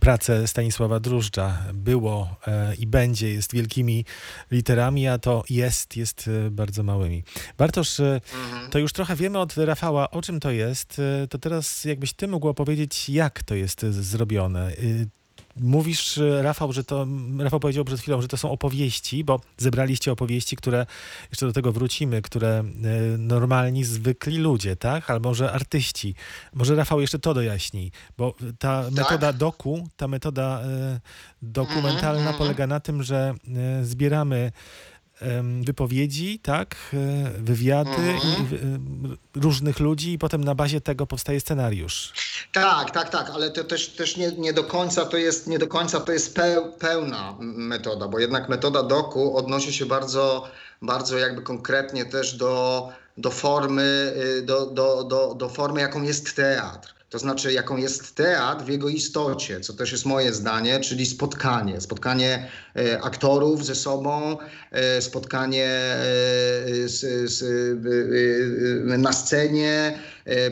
pracę 0.00 0.48
Stanisława 0.48 1.00
Drużdża. 1.00 1.58
Było 1.74 2.36
e, 2.46 2.74
i 2.74 2.86
będzie, 2.86 3.32
jest 3.32 3.52
wielkimi 3.54 4.04
literami, 4.50 5.08
a 5.08 5.18
to 5.18 5.44
jest, 5.50 5.96
jest 5.96 6.30
e, 6.46 6.50
bardzo 6.50 6.82
małymi. 6.82 7.22
Bartosz, 7.58 8.00
e, 8.00 8.20
Mhm. 8.44 8.70
to 8.70 8.78
już 8.78 8.92
trochę 8.92 9.16
wiemy 9.16 9.38
od 9.38 9.56
Rafała, 9.56 10.10
o 10.10 10.22
czym 10.22 10.40
to 10.40 10.50
jest. 10.50 10.98
E, 10.98 11.26
To 11.26 11.38
teraz 11.38 11.84
jakbyś 12.10 12.14
ty 12.14 12.28
mógł 12.28 12.48
opowiedzieć, 12.48 13.08
jak 13.08 13.42
to 13.42 13.54
jest 13.54 13.84
e, 13.84 13.92
zrobione. 13.92 14.72
Y, 14.72 15.08
Mówisz, 15.56 16.18
e, 16.18 16.42
Rafał, 16.42 16.72
że 16.72 16.84
to, 16.84 17.06
Rafał 17.38 17.60
powiedział 17.60 17.84
przed 17.84 18.00
chwilą, 18.00 18.22
że 18.22 18.28
to 18.28 18.36
są 18.36 18.50
opowieści, 18.50 19.24
bo 19.24 19.40
zebraliście 19.58 20.12
opowieści, 20.12 20.56
które, 20.56 20.86
jeszcze 21.30 21.46
do 21.46 21.52
tego 21.52 21.72
wrócimy, 21.72 22.22
które 22.22 22.64
normalni, 23.18 23.84
zwykli 23.84 24.38
ludzie, 24.38 24.76
tak? 24.76 25.10
Albo 25.10 25.28
może 25.28 25.52
artyści. 25.52 26.14
Może 26.54 26.74
Rafał 26.74 27.00
jeszcze 27.00 27.18
to 27.18 27.34
dojaśnij, 27.34 27.92
bo 28.18 28.34
ta 28.58 28.84
metoda 28.90 29.32
doku, 29.32 29.88
ta 29.96 30.08
metoda 30.08 30.60
e, 30.60 31.00
dokumentalna 31.42 32.20
Mhm, 32.20 32.38
polega 32.38 32.66
na 32.66 32.80
tym, 32.80 33.02
że 33.02 33.34
zbieramy 33.82 34.52
wypowiedzi, 35.62 36.38
tak, 36.38 36.76
e, 36.94 37.30
wywiady 37.42 37.90
Mhm. 37.90 38.16
i, 39.34 39.40
różnych 39.40 39.80
ludzi 39.80 40.12
i 40.12 40.18
potem 40.18 40.44
na 40.44 40.54
bazie 40.54 40.80
tego 40.80 41.06
powstaje 41.06 41.40
scenariusz. 41.40 42.12
Tak, 42.52 42.90
tak, 42.90 43.08
tak, 43.08 43.30
ale 43.30 43.50
to 43.50 43.64
też, 43.64 43.88
też 43.88 44.16
nie, 44.16 44.32
nie 44.32 44.52
do 44.52 44.64
końca 44.64 45.06
to 45.06 45.16
jest, 45.16 45.46
nie 45.46 45.58
do 45.58 45.66
końca 45.66 46.00
to 46.00 46.12
jest 46.12 46.34
peł, 46.34 46.72
pełna 46.72 47.36
metoda, 47.40 48.08
bo 48.08 48.18
jednak 48.18 48.48
metoda 48.48 48.82
doku 48.82 49.36
odnosi 49.36 49.72
się 49.72 49.86
bardzo, 49.86 50.48
bardzo 50.82 51.18
jakby 51.18 51.42
konkretnie 51.42 52.04
też 52.04 52.36
do, 52.36 52.88
do 53.16 53.30
formy, 53.30 54.12
y, 54.38 54.42
do, 54.42 54.66
do, 54.66 55.04
do, 55.04 55.34
do 55.34 55.48
formy, 55.48 55.80
jaką 55.80 56.02
jest 56.02 56.36
teatr. 56.36 56.99
To 57.10 57.18
znaczy, 57.18 57.52
jaką 57.52 57.76
jest 57.76 58.14
teatr 58.14 58.64
w 58.64 58.68
jego 58.68 58.88
istocie, 58.88 59.60
co 59.60 59.72
też 59.72 59.92
jest 59.92 60.06
moje 60.06 60.32
zdanie, 60.32 60.80
czyli 60.80 61.06
spotkanie. 61.06 61.80
Spotkanie 61.80 62.48
e, 62.76 63.02
aktorów 63.02 63.64
ze 63.66 63.74
sobą, 63.74 64.36
e, 64.70 65.02
spotkanie 65.02 65.66
e, 65.66 66.04
na 68.98 69.12
scenie, 69.12 69.98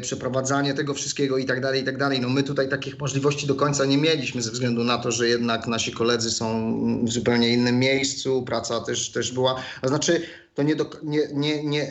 przeprowadzanie 0.01 0.75
tego 0.75 0.95
wszystkiego 0.95 1.39
i 1.39 1.45
tak 1.45 1.61
dalej, 1.61 1.83
i 1.83 1.85
tak 1.85 1.99
dalej. 1.99 2.21
No 2.21 2.29
my 2.29 2.43
tutaj 2.43 2.69
takich 2.69 2.99
możliwości 3.01 3.47
do 3.47 3.55
końca 3.55 3.85
nie 3.85 3.99
mieliśmy 3.99 4.43
ze 4.43 4.51
względu 4.51 4.85
na 4.85 4.99
to, 4.99 5.13
że 5.13 5.29
jednak 5.29 5.67
nasi 5.67 5.93
koledzy 5.93 6.31
są 6.31 6.79
w 7.05 7.13
zupełnie 7.13 7.49
innym 7.49 7.79
miejscu, 7.79 8.43
praca 8.43 8.81
też, 8.81 9.11
też 9.11 9.33
była, 9.33 9.63
to 9.83 9.89
znaczy 9.89 10.23
to 10.59 10.63
nie, 10.63 10.77
do, 10.77 10.91
nie, 11.03 11.29
nie, 11.33 11.65
nie 11.65 11.89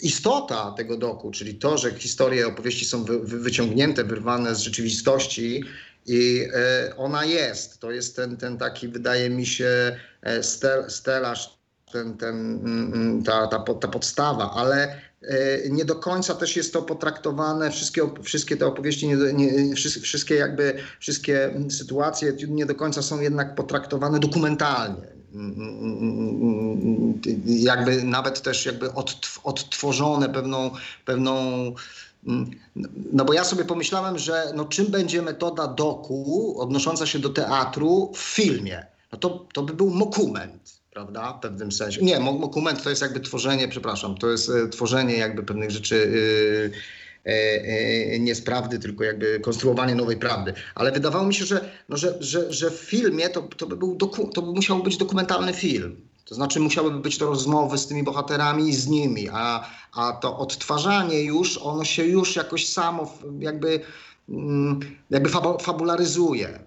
istota 0.00 0.74
tego 0.76 0.96
doku, 0.96 1.30
czyli 1.30 1.54
to, 1.54 1.78
że 1.78 1.94
historie, 1.94 2.46
opowieści 2.46 2.84
są 2.84 3.04
wy, 3.04 3.20
wy, 3.20 3.38
wyciągnięte, 3.38 4.04
wyrwane 4.04 4.54
z 4.54 4.58
rzeczywistości 4.58 5.64
i 6.06 6.48
e, 6.54 6.96
ona 6.96 7.24
jest. 7.24 7.78
To 7.80 7.90
jest 7.90 8.16
ten, 8.16 8.36
ten 8.36 8.58
taki, 8.58 8.88
wydaje 8.88 9.30
mi 9.30 9.46
się, 9.46 9.96
e, 10.22 10.42
stel, 10.42 10.90
stelaż, 10.90 11.58
ten, 11.92 12.16
ten, 12.16 12.36
mm, 12.36 13.22
ta, 13.22 13.46
ta, 13.46 13.58
po- 13.58 13.74
ta 13.74 13.88
podstawa, 13.88 14.50
ale 14.54 14.84
e, 14.84 15.00
nie 15.70 15.84
do 15.84 15.94
końca 15.94 16.34
też 16.34 16.56
jest 16.56 16.72
to 16.72 16.82
potraktowane, 16.82 17.70
wszystkie, 17.70 18.02
wszystkie 18.22 18.56
te 18.56 18.66
opowieści, 18.66 19.08
nie, 19.08 19.16
nie, 19.16 19.74
wszys- 19.74 20.00
wszystkie 20.00 20.34
jakby, 20.34 20.74
wszystkie 21.00 21.44
mm, 21.44 21.70
sytuacje 21.70 22.32
nie 22.48 22.66
do 22.66 22.74
końca 22.74 23.02
są 23.02 23.20
jednak 23.20 23.54
potraktowane 23.54 24.20
dokumentalnie. 24.20 25.06
Mm, 25.34 27.20
Jakby 27.46 28.02
nawet 28.02 28.42
też 28.42 28.66
jakby 28.66 28.88
odtw- 28.88 29.40
odtworzone 29.44 30.28
pewną, 30.28 30.70
pewną 31.04 31.36
mm, 32.26 32.50
no 33.12 33.24
bo 33.24 33.32
ja 33.32 33.44
sobie 33.44 33.64
pomyślałem, 33.64 34.18
że 34.18 34.52
no 34.54 34.64
czym 34.64 34.86
będzie 34.86 35.22
metoda 35.22 35.66
doku 35.66 36.54
odnosząca 36.60 37.06
się 37.06 37.18
do 37.18 37.28
teatru 37.30 38.12
w 38.14 38.18
filmie. 38.18 38.86
no 39.12 39.18
to, 39.18 39.46
to 39.54 39.62
by 39.62 39.74
był 39.74 39.90
mokument, 39.90 40.80
prawda, 40.96 41.32
w 41.32 41.40
pewnym 41.40 41.72
sensie. 41.72 42.02
Nie, 42.02 42.20
mokument 42.20 42.82
to 42.82 42.90
jest 42.90 43.02
jakby 43.02 43.20
tworzenie, 43.20 43.68
przepraszam, 43.68 44.18
to 44.18 44.30
jest 44.30 44.50
e, 44.50 44.68
tworzenie 44.68 45.16
jakby 45.16 45.42
pewnych 45.42 45.70
rzeczy 45.70 46.12
e, 47.26 47.30
e, 47.30 47.62
e, 48.14 48.18
nie 48.18 48.34
z 48.34 48.40
prawdy, 48.42 48.78
tylko 48.78 49.04
jakby 49.04 49.40
konstruowanie 49.40 49.94
nowej 49.94 50.16
prawdy. 50.16 50.52
Ale 50.74 50.92
wydawało 50.92 51.26
mi 51.26 51.34
się, 51.34 51.44
że, 51.44 51.70
no, 51.88 51.96
że, 51.96 52.14
że, 52.20 52.52
że 52.52 52.70
w 52.70 52.74
filmie 52.74 53.28
to, 53.28 53.42
to, 53.42 53.66
by 53.66 53.76
był 53.76 53.96
doku, 53.96 54.28
to 54.28 54.42
by 54.42 54.52
musiał 54.52 54.82
być 54.82 54.96
dokumentalny 54.96 55.52
film. 55.52 55.96
To 56.24 56.34
znaczy 56.34 56.60
musiałyby 56.60 56.98
być 56.98 57.18
to 57.18 57.26
rozmowy 57.26 57.78
z 57.78 57.86
tymi 57.86 58.02
bohaterami 58.02 58.68
i 58.68 58.74
z 58.74 58.86
nimi, 58.88 59.28
a, 59.32 59.70
a 59.92 60.12
to 60.12 60.38
odtwarzanie 60.38 61.22
już, 61.22 61.58
ono 61.58 61.84
się 61.84 62.04
już 62.04 62.36
jakoś 62.36 62.68
samo 62.68 63.12
jakby, 63.38 63.80
mm, 64.28 64.80
jakby 65.10 65.28
fabu- 65.28 65.62
fabularyzuje. 65.62 66.58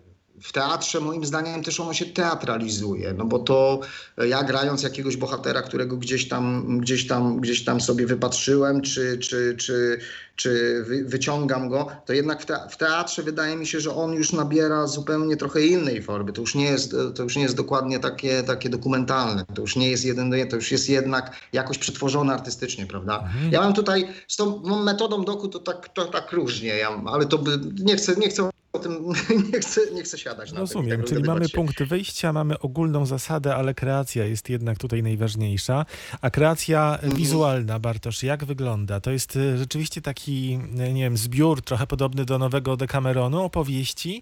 W 0.42 0.52
teatrze 0.52 1.00
moim 1.00 1.26
zdaniem 1.26 1.64
też 1.64 1.80
ono 1.80 1.94
się 1.94 2.06
teatralizuje, 2.06 3.14
no 3.14 3.26
bo 3.26 3.40
to 3.40 3.80
e, 4.18 4.28
ja 4.28 4.44
grając 4.44 4.84
jakiegoś 4.84 5.18
bohatera, 5.18 5.62
którego 5.62 5.98
gdzieś 5.98 6.28
tam, 6.28 6.78
gdzieś 6.80 7.08
tam, 7.08 7.40
gdzieś 7.40 7.66
tam 7.66 7.82
sobie 7.82 8.06
wypatrzyłem, 8.06 8.82
czy, 8.82 9.18
czy, 9.18 9.56
czy, 9.58 10.00
czy 10.36 10.84
wy, 10.88 11.04
wyciągam 11.04 11.70
go, 11.70 11.88
to 12.06 12.14
jednak 12.14 12.42
w, 12.42 12.46
te, 12.46 12.60
w 12.70 12.78
teatrze 12.78 13.24
wydaje 13.24 13.56
mi 13.56 13.68
się, 13.68 13.80
że 13.80 13.96
on 13.96 14.14
już 14.14 14.34
nabiera 14.34 14.88
zupełnie 14.88 15.38
trochę 15.38 15.66
innej 15.66 16.04
formy. 16.04 16.34
To 16.34 16.42
już 16.42 16.56
nie 16.56 16.66
jest, 16.66 16.94
e, 16.94 17.12
to 17.12 17.24
już 17.24 17.36
nie 17.36 17.44
jest 17.44 17.56
dokładnie 17.56 18.00
takie, 18.00 18.44
takie 18.44 18.70
dokumentalne. 18.70 19.46
To 19.56 19.62
już 19.62 19.76
nie 19.76 19.90
jest 19.90 20.06
jeden 20.06 20.30
do 20.30 20.36
to 20.50 20.56
już 20.56 20.72
jest 20.72 20.90
jednak 20.90 21.32
jakoś 21.54 21.78
przetworzone 21.78 22.34
artystycznie, 22.34 22.86
prawda? 22.86 23.30
Ja 23.52 23.62
mam 23.62 23.74
tutaj 23.74 24.08
z 24.28 24.36
tą 24.36 24.62
metodą 24.84 25.26
doku 25.26 25.48
to 25.48 25.60
tak, 25.60 25.90
to 25.90 26.06
tak 26.06 26.32
różnie, 26.32 26.78
ja, 26.78 27.02
ale 27.06 27.26
to 27.26 27.38
by, 27.38 27.60
nie 27.84 27.96
chcę, 27.96 28.16
nie 28.16 28.30
chcę 28.30 28.50
o 28.74 28.80
tym, 28.80 28.94
nie 29.54 29.60
chcę, 29.60 29.82
nie 29.94 30.04
chcę 30.04 30.18
siadać 30.18 30.52
na 30.52 30.56
tym 30.56 30.58
i 30.58 30.60
Rozumiem, 30.60 31.00
tak 31.00 31.10
czyli 31.10 31.24
mamy 31.24 31.50
punkt 31.50 31.84
wyjścia, 31.84 32.34
mamy 32.34 32.60
ogólną 32.60 33.06
zasadę, 33.06 33.56
ale 33.56 33.74
kreacja 33.74 34.26
jest 34.26 34.50
jednak 34.50 34.78
tutaj 34.78 35.04
najważniejsza. 35.04 35.86
A 36.22 36.30
kreacja 36.30 36.94
Mhm. 36.94 37.16
wizualna, 37.16 37.80
Bartosz, 37.80 38.24
jak 38.24 38.46
wygląda? 38.46 39.00
To 39.00 39.12
jest 39.12 39.36
y, 39.36 39.58
rzeczywiście 39.58 40.02
taki, 40.02 40.60
y, 40.90 40.94
nie 40.94 41.02
wiem, 41.04 41.18
zbiór 41.18 41.62
trochę 41.62 41.88
podobny 41.88 42.26
do 42.26 42.38
nowego 42.38 42.78
Decameronu, 42.78 43.44
opowieści, 43.44 44.22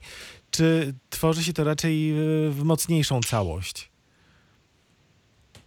czy 0.51 0.94
tworzy 1.10 1.44
się 1.44 1.54
to 1.54 1.63
raczej 1.63 2.12
y, 2.48 2.51
w 2.51 2.63
mocniejszą 2.63 3.20
całość? 3.22 3.92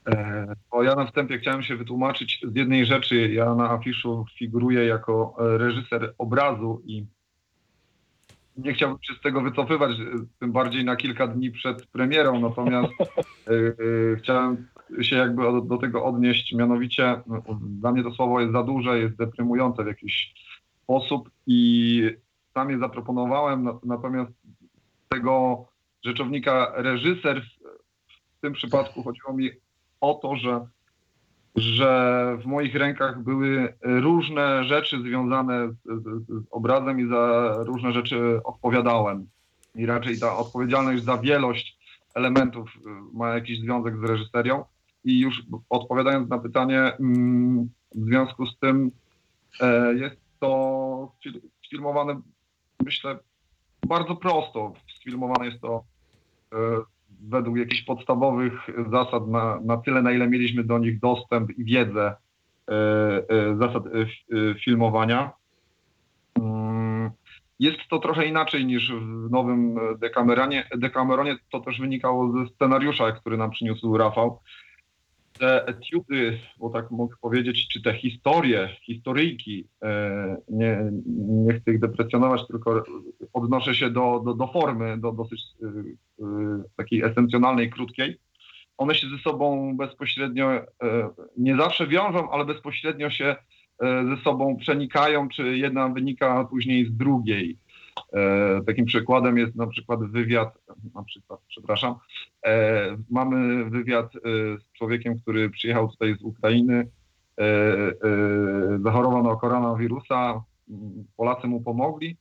E, 0.08 0.54
Bo 0.70 0.82
ja 0.82 0.94
na 0.94 1.06
wstępie 1.06 1.38
chciałem 1.38 1.62
się 1.62 1.76
wytłumaczyć 1.76 2.40
z 2.52 2.56
jednej 2.56 2.86
rzeczy. 2.86 3.32
Ja 3.32 3.54
na 3.54 3.70
afiszu 3.70 4.24
figuruję 4.38 4.84
jako 4.86 5.36
e, 5.54 5.58
reżyser 5.58 6.14
obrazu 6.18 6.82
i 6.84 7.06
nie 8.64 8.72
chciałbym 8.74 8.98
się 9.02 9.14
z 9.14 9.20
tego 9.20 9.40
wycofywać, 9.40 9.90
e, 10.00 10.04
tym 10.40 10.52
bardziej 10.52 10.84
na 10.84 10.96
kilka 10.96 11.26
dni 11.26 11.50
przed 11.50 11.86
premierą, 11.86 12.40
natomiast 12.40 12.92
e, 13.00 14.16
chciałem 14.16 14.66
się 15.00 15.16
jakby 15.16 15.42
do, 15.42 15.60
do 15.60 15.78
tego 15.78 16.04
odnieść, 16.04 16.52
mianowicie 16.52 17.20
no, 17.26 17.42
dla 17.60 17.92
mnie 17.92 18.02
to 18.02 18.10
słowo 18.10 18.40
jest 18.40 18.52
za 18.52 18.62
duże, 18.62 18.98
jest 18.98 19.16
deprymujące 19.16 19.84
w 19.84 19.86
jakiś 19.86 20.34
sposób 20.82 21.30
i 21.46 22.02
sam 22.54 22.70
je 22.70 22.78
zaproponowałem, 22.78 23.62
na- 23.62 23.78
natomiast 23.84 24.32
tego 25.08 25.64
rzeczownika 26.04 26.72
reżyser 26.76 27.42
w 28.36 28.40
tym 28.40 28.52
przypadku 28.52 29.02
chodziło 29.02 29.32
mi 29.32 29.50
o 30.00 30.14
to, 30.14 30.36
że, 30.36 30.66
że 31.56 32.38
w 32.42 32.46
moich 32.46 32.74
rękach 32.74 33.22
były 33.22 33.74
różne 33.82 34.64
rzeczy 34.64 35.02
związane 35.02 35.68
z, 35.68 35.74
z, 35.74 36.26
z 36.28 36.46
obrazem 36.50 37.00
i 37.00 37.08
za 37.08 37.54
różne 37.58 37.92
rzeczy 37.92 38.40
odpowiadałem. 38.44 39.26
I 39.74 39.86
raczej 39.86 40.18
ta 40.18 40.36
odpowiedzialność 40.36 41.04
za 41.04 41.18
wielość 41.18 41.78
elementów 42.14 42.70
y, 42.76 42.80
ma 43.12 43.28
jakiś 43.28 43.60
związek 43.60 43.96
z 43.96 44.02
reżyserią. 44.02 44.64
I 45.04 45.20
już 45.20 45.42
odpowiadając 45.70 46.28
na 46.28 46.38
pytanie, 46.38 46.80
mm, 46.80 47.70
w 47.94 48.04
związku 48.04 48.46
z 48.46 48.58
tym 48.58 48.90
e, 49.60 49.94
jest 49.94 50.16
to 50.40 51.12
fil- 51.24 51.40
sfilmowane, 51.66 52.20
myślę, 52.84 53.18
bardzo 53.86 54.16
prosto. 54.16 54.72
Sfilmowane 55.00 55.46
jest 55.46 55.60
to 55.60 55.84
e, 56.52 56.56
według 57.28 57.56
jakichś 57.58 57.82
podstawowych 57.82 58.52
zasad 58.90 59.28
na, 59.28 59.60
na 59.60 59.76
tyle, 59.76 60.02
na 60.02 60.12
ile 60.12 60.28
mieliśmy 60.28 60.64
do 60.64 60.78
nich 60.78 61.00
dostęp 61.00 61.58
i 61.58 61.64
wiedzę 61.64 62.14
e, 62.68 62.72
e, 62.72 63.56
zasad 63.56 63.82
e, 63.86 63.90
filmowania. 64.64 65.30
Mm, 66.40 67.10
Jest 67.58 67.78
to 67.90 67.98
trochę 67.98 68.26
inaczej 68.26 68.66
niż 68.66 68.92
w 68.92 69.30
nowym 69.30 69.78
Decameranie. 69.98 70.68
Decameronie 70.76 71.36
to 71.52 71.60
też 71.60 71.80
wynikało 71.80 72.32
ze 72.32 72.54
scenariusza, 72.54 73.12
który 73.12 73.36
nam 73.36 73.50
przyniósł 73.50 73.96
Rafał. 73.96 74.40
Te 75.40 75.66
etiudy, 75.66 76.38
bo 76.58 76.70
tak 76.70 76.90
mogę 76.90 77.16
powiedzieć, 77.20 77.68
czy 77.68 77.82
te 77.82 77.94
historie, 77.94 78.68
historyjki, 78.82 79.68
e, 79.82 80.36
nie, 80.48 80.90
nie 81.28 81.52
chcę 81.54 81.70
ich 81.70 81.80
deprecjonować, 81.80 82.46
tylko 82.46 82.84
odnoszę 83.32 83.74
się 83.74 83.90
do, 83.90 84.22
do, 84.24 84.34
do 84.34 84.46
formy, 84.46 84.98
do 84.98 85.12
dosyć 85.12 85.40
y, 85.62 85.66
y, 85.66 86.24
takiej 86.76 87.02
esencjonalnej, 87.02 87.70
krótkiej, 87.70 88.18
one 88.80 88.94
się 88.94 89.06
ze 89.08 89.18
sobą 89.18 89.76
bezpośrednio, 89.76 90.52
e, 90.52 90.64
nie 91.36 91.56
zawsze 91.56 91.86
wiążą, 91.86 92.30
ale 92.30 92.44
bezpośrednio 92.44 93.10
się 93.10 93.36
e, 93.82 94.04
ze 94.16 94.22
sobą 94.24 94.56
przenikają, 94.56 95.28
czy 95.28 95.56
jedna 95.56 95.88
wynika 95.88 96.44
później 96.44 96.86
z 96.86 96.96
drugiej. 96.96 97.58
E, 98.12 98.60
Takim 98.66 98.84
przykładem 98.84 99.38
jest 99.38 99.56
na 99.56 99.66
przykład 99.66 100.04
wywiad, 100.04 100.58
na 100.94 101.02
przykład, 101.02 101.40
przepraszam, 101.48 101.94
e, 102.46 102.96
mamy 103.10 103.64
wywiad 103.70 104.16
e, 104.16 104.18
z 104.58 104.72
człowiekiem, 104.72 105.20
który 105.20 105.50
przyjechał 105.50 105.88
tutaj 105.88 106.16
z 106.18 106.22
Ukrainy, 106.22 106.88
zachorował 108.84 109.22
na 109.22 109.36
koronawirusa, 109.36 110.42
Polacy 111.16 111.46
mu 111.46 111.60
pomogli, 111.60 112.16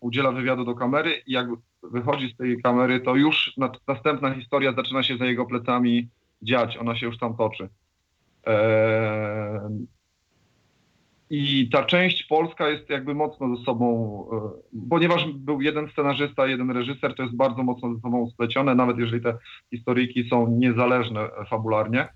udziela 0.00 0.32
wywiadu 0.32 0.64
do 0.64 0.74
kamery 0.74 1.22
i 1.26 1.32
jak 1.32 1.46
wychodzi 1.82 2.32
z 2.34 2.36
tej 2.36 2.62
kamery, 2.62 3.00
to 3.00 3.16
już 3.16 3.56
na, 3.56 3.72
następna 3.88 4.34
historia 4.34 4.72
zaczyna 4.72 5.02
się 5.02 5.16
za 5.16 5.24
jego 5.24 5.46
plecami 5.46 6.08
dziać, 6.42 6.76
ona 6.76 6.96
się 6.96 7.06
już 7.06 7.18
tam 7.18 7.36
toczy. 7.36 7.68
I 11.34 11.68
ta 11.68 11.84
część 11.84 12.22
polska 12.22 12.68
jest 12.68 12.90
jakby 12.90 13.14
mocno 13.14 13.56
ze 13.56 13.64
sobą, 13.64 13.88
e, 14.32 14.88
ponieważ 14.90 15.26
był 15.32 15.60
jeden 15.60 15.88
scenarzysta, 15.88 16.46
jeden 16.46 16.70
reżyser, 16.70 17.14
to 17.14 17.22
jest 17.22 17.36
bardzo 17.36 17.62
mocno 17.62 17.94
ze 17.94 18.00
sobą 18.00 18.30
splecione, 18.30 18.74
nawet 18.74 18.98
jeżeli 18.98 19.22
te 19.22 19.38
historyjki 19.70 20.28
są 20.28 20.50
niezależne 20.50 21.28
fabularnie. 21.50 22.08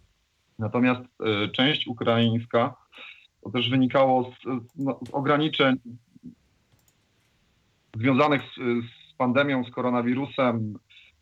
Natomiast 0.58 1.00
e, 1.00 1.48
część 1.48 1.86
ukraińska 1.86 2.74
to 3.42 3.50
też 3.50 3.70
wynikało 3.70 4.24
z, 4.24 4.46
no, 4.76 5.00
z 5.08 5.10
ograniczeń 5.10 5.76
związanych 7.96 8.42
z, 8.42 8.54
z 8.86 9.14
pandemią, 9.14 9.64
z 9.64 9.70
koronawirusem, 9.70 10.78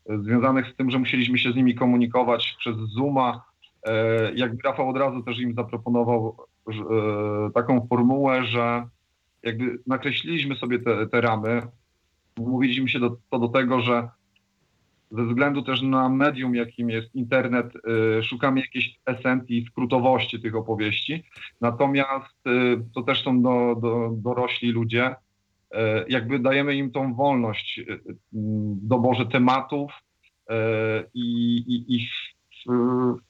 e, 0.09 0.17
związanych 0.17 0.67
z 0.73 0.75
tym, 0.75 0.91
że 0.91 0.99
musieliśmy 0.99 1.37
się 1.37 1.51
z 1.51 1.55
nimi 1.55 1.75
komunikować 1.75 2.55
przez 2.59 2.75
Zooma. 2.77 3.45
Jakby 4.35 4.61
Rafał 4.63 4.89
od 4.89 4.97
razu 4.97 5.23
też 5.23 5.39
im 5.39 5.53
zaproponował 5.53 6.37
taką 7.53 7.87
formułę, 7.87 8.43
że 8.43 8.87
jakby 9.43 9.79
nakreśliliśmy 9.87 10.55
sobie 10.55 10.79
te, 10.79 11.07
te 11.07 11.21
ramy, 11.21 11.61
mówiliśmy 12.37 12.89
się 12.89 12.99
do, 12.99 13.17
co 13.31 13.39
do 13.39 13.47
tego, 13.47 13.81
że 13.81 14.09
ze 15.11 15.25
względu 15.25 15.61
też 15.61 15.81
na 15.81 16.09
medium, 16.09 16.55
jakim 16.55 16.89
jest 16.89 17.15
internet, 17.15 17.73
e, 18.19 18.23
szukamy 18.23 18.61
jakiejś 18.61 18.99
esencji, 19.05 19.65
skrótowości 19.71 20.41
tych 20.41 20.55
opowieści. 20.55 21.23
Natomiast 21.61 22.47
e, 22.47 22.51
to 22.93 23.03
też 23.03 23.23
są 23.23 23.41
do, 23.41 23.75
do, 23.81 24.09
dorośli 24.17 24.71
ludzie, 24.71 25.15
e, 25.71 26.05
jakby 26.09 26.39
dajemy 26.39 26.75
im 26.75 26.91
tą 26.91 27.13
wolność 27.13 27.79
e, 27.79 27.83
w 28.31 28.87
doborze 28.87 29.25
tematów 29.25 29.91
e, 30.49 30.55
i, 31.13 31.55
i, 31.57 31.95
i 31.95 32.07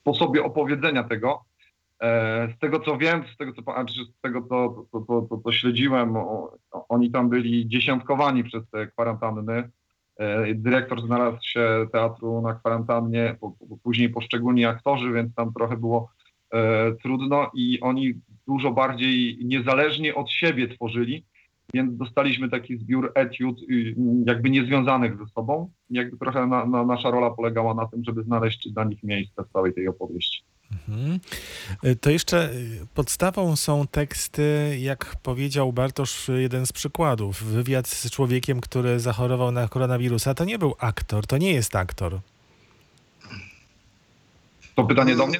sposobie 0.01 0.44
opowiedzenia 0.44 1.04
tego. 1.04 1.44
E, 2.02 2.48
Z 2.56 2.60
tego 2.60 2.80
co 2.80 2.98
wiem, 2.98 3.24
z 3.34 3.38
tego 3.38 3.54
co, 3.54 3.64
pa- 3.64 3.86
czy 3.86 3.94
z 4.06 4.22
tego 4.22 4.42
co, 4.42 4.86
co, 4.92 5.25
co, 5.30 5.38
co, 5.44 5.52
śledziłem, 5.52 6.14
oni 6.90 7.12
tam 7.12 7.30
byli 7.30 7.68
dziesiątkowani 7.68 8.44
przez 8.44 8.70
te 8.70 8.88
kwarantanny. 8.88 9.70
E, 10.18 10.54
Dyrektor 10.56 11.02
znalazł 11.06 11.38
się 11.42 11.88
teatru 11.92 12.42
na 12.42 12.54
kwarantannie, 12.54 13.36
później 13.84 14.10
poszczególni 14.10 14.66
aktorzy, 14.66 15.12
więc 15.12 15.36
tam 15.36 15.54
trochę 15.54 15.78
było 15.78 16.10
e, 16.54 16.92
trudno 16.92 17.52
i 17.54 17.80
oni 17.82 18.14
dużo 18.48 18.72
bardziej 18.72 19.40
niezależnie 19.46 20.16
od 20.16 20.32
siebie 20.32 20.68
tworzyli, 20.68 21.25
więc 21.74 21.98
dostaliśmy 21.98 22.50
taki 22.50 22.78
zbiór 22.78 23.12
etiud 23.16 23.62
y, 23.70 23.96
jakby 24.25 24.50
niezwiązanych 24.50 25.18
ze 25.18 25.25
sobą. 25.25 25.72
Jakby 25.90 26.18
trochę 26.18 26.48
na, 26.48 26.66
na, 26.66 26.86
nasza 26.86 27.12
rola 27.12 27.30
polegała 27.30 27.74
na 27.74 27.86
tym, 27.86 28.04
żeby 28.04 28.24
znaleźć 28.24 28.70
dla 28.72 28.84
nich 28.84 29.04
miejsce 29.04 29.44
w 29.44 29.50
całej 29.54 29.74
tej 29.74 29.88
opowieści. 29.88 30.44
Mhm. 30.72 31.19
Y, 31.86 31.95
To 31.95 32.10
jeszcze 32.10 32.50
y, 32.53 32.88
podstawą 32.93 33.55
są 33.55 33.88
teksty, 33.88 34.77
jak 34.81 35.15
powiedział 35.24 35.74
Bartosz, 35.74 36.29
y, 36.29 36.41
jeden 36.41 36.65
z 36.65 36.72
przykładów. 36.72 37.43
Wywiad 37.43 37.88
z 37.88 38.12
człowiekiem, 38.12 38.62
który 38.62 39.00
zachorował 39.00 39.51
na 39.51 39.67
koronawirusa. 39.67 40.34
To 40.34 40.45
nie 40.45 40.60
był 40.60 40.75
aktor, 40.79 41.27
to 41.27 41.38
nie 41.38 41.53
jest 41.53 41.75
aktor. 41.75 42.19
To 44.75 44.84
pytanie 44.84 45.15
do 45.15 45.27
mnie? 45.27 45.39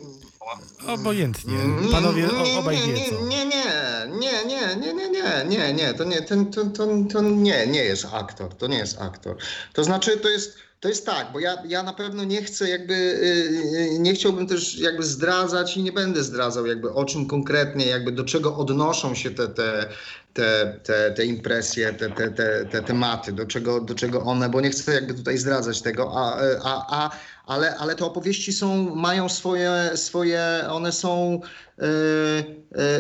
Obojętnie. 0.88 1.58
Panowie 1.92 2.28
o, 2.32 2.60
obaj 2.60 2.78
wiedzą. 2.78 3.26
Nie, 3.26 3.46
nie, 3.46 3.64
nie, 4.08 4.46
nie, 4.46 4.76
nie, 4.76 4.94
nie, 4.94 5.10
nie, 5.10 5.46
nie, 5.48 5.74
nie, 5.74 5.94
to 5.94 6.04
nie, 6.04 6.22
ten, 6.22 6.52
to, 6.52 6.66
to, 6.66 6.88
to 7.14 7.22
nie, 7.22 7.68
nie 7.68 7.84
jest 7.84 8.06
aktor, 8.12 8.56
to 8.56 8.68
nie 8.68 8.78
jest 8.78 9.02
aktor. 9.02 9.38
To 9.74 9.84
znaczy, 9.84 10.18
to 10.18 10.30
jest, 10.30 10.58
to 10.86 10.90
jest 10.90 11.06
tak, 11.06 11.32
bo 11.34 11.40
ja, 11.40 11.58
ja 11.68 11.84
na 11.84 11.94
pewno 11.94 12.24
nie 12.24 12.42
chcę 12.42 12.70
jakby, 12.70 12.94
y, 12.94 13.96
y, 13.96 14.00
nie 14.00 14.14
chciałbym 14.14 14.48
też 14.48 14.80
jakby 14.80 15.04
zdradzać 15.04 15.78
i 15.78 15.84
nie 15.84 15.92
będę 15.92 16.24
zdradzał 16.24 16.66
jakby 16.66 16.94
o 16.94 17.06
czym 17.06 17.28
konkretnie, 17.28 17.86
jakby 17.86 18.12
do 18.12 18.24
czego 18.24 18.58
odnoszą 18.58 19.16
się 19.16 19.32
te, 19.32 19.48
te, 19.48 19.90
te, 20.34 20.80
te, 20.84 21.12
te 21.12 21.26
impresje, 21.26 21.94
te, 21.94 22.10
te, 22.10 22.32
te, 22.32 22.66
te 22.66 22.82
tematy, 22.82 23.32
do 23.32 23.46
czego, 23.46 23.82
do 23.82 23.96
czego 23.96 24.22
one, 24.22 24.50
bo 24.50 24.62
nie 24.62 24.70
chcę 24.70 24.94
jakby 24.94 25.14
tutaj 25.14 25.38
zdradzać 25.38 25.82
tego, 25.82 26.12
a, 26.16 26.38
a, 26.64 26.86
a, 26.90 27.10
ale, 27.46 27.76
ale 27.78 27.96
te 27.96 28.06
opowieści 28.06 28.54
są, 28.54 28.96
mają 28.96 29.30
swoje, 29.30 29.92
swoje 29.96 30.42
one 30.70 30.92
są, 30.92 31.40
y, 31.40 31.40
y, 31.40 31.65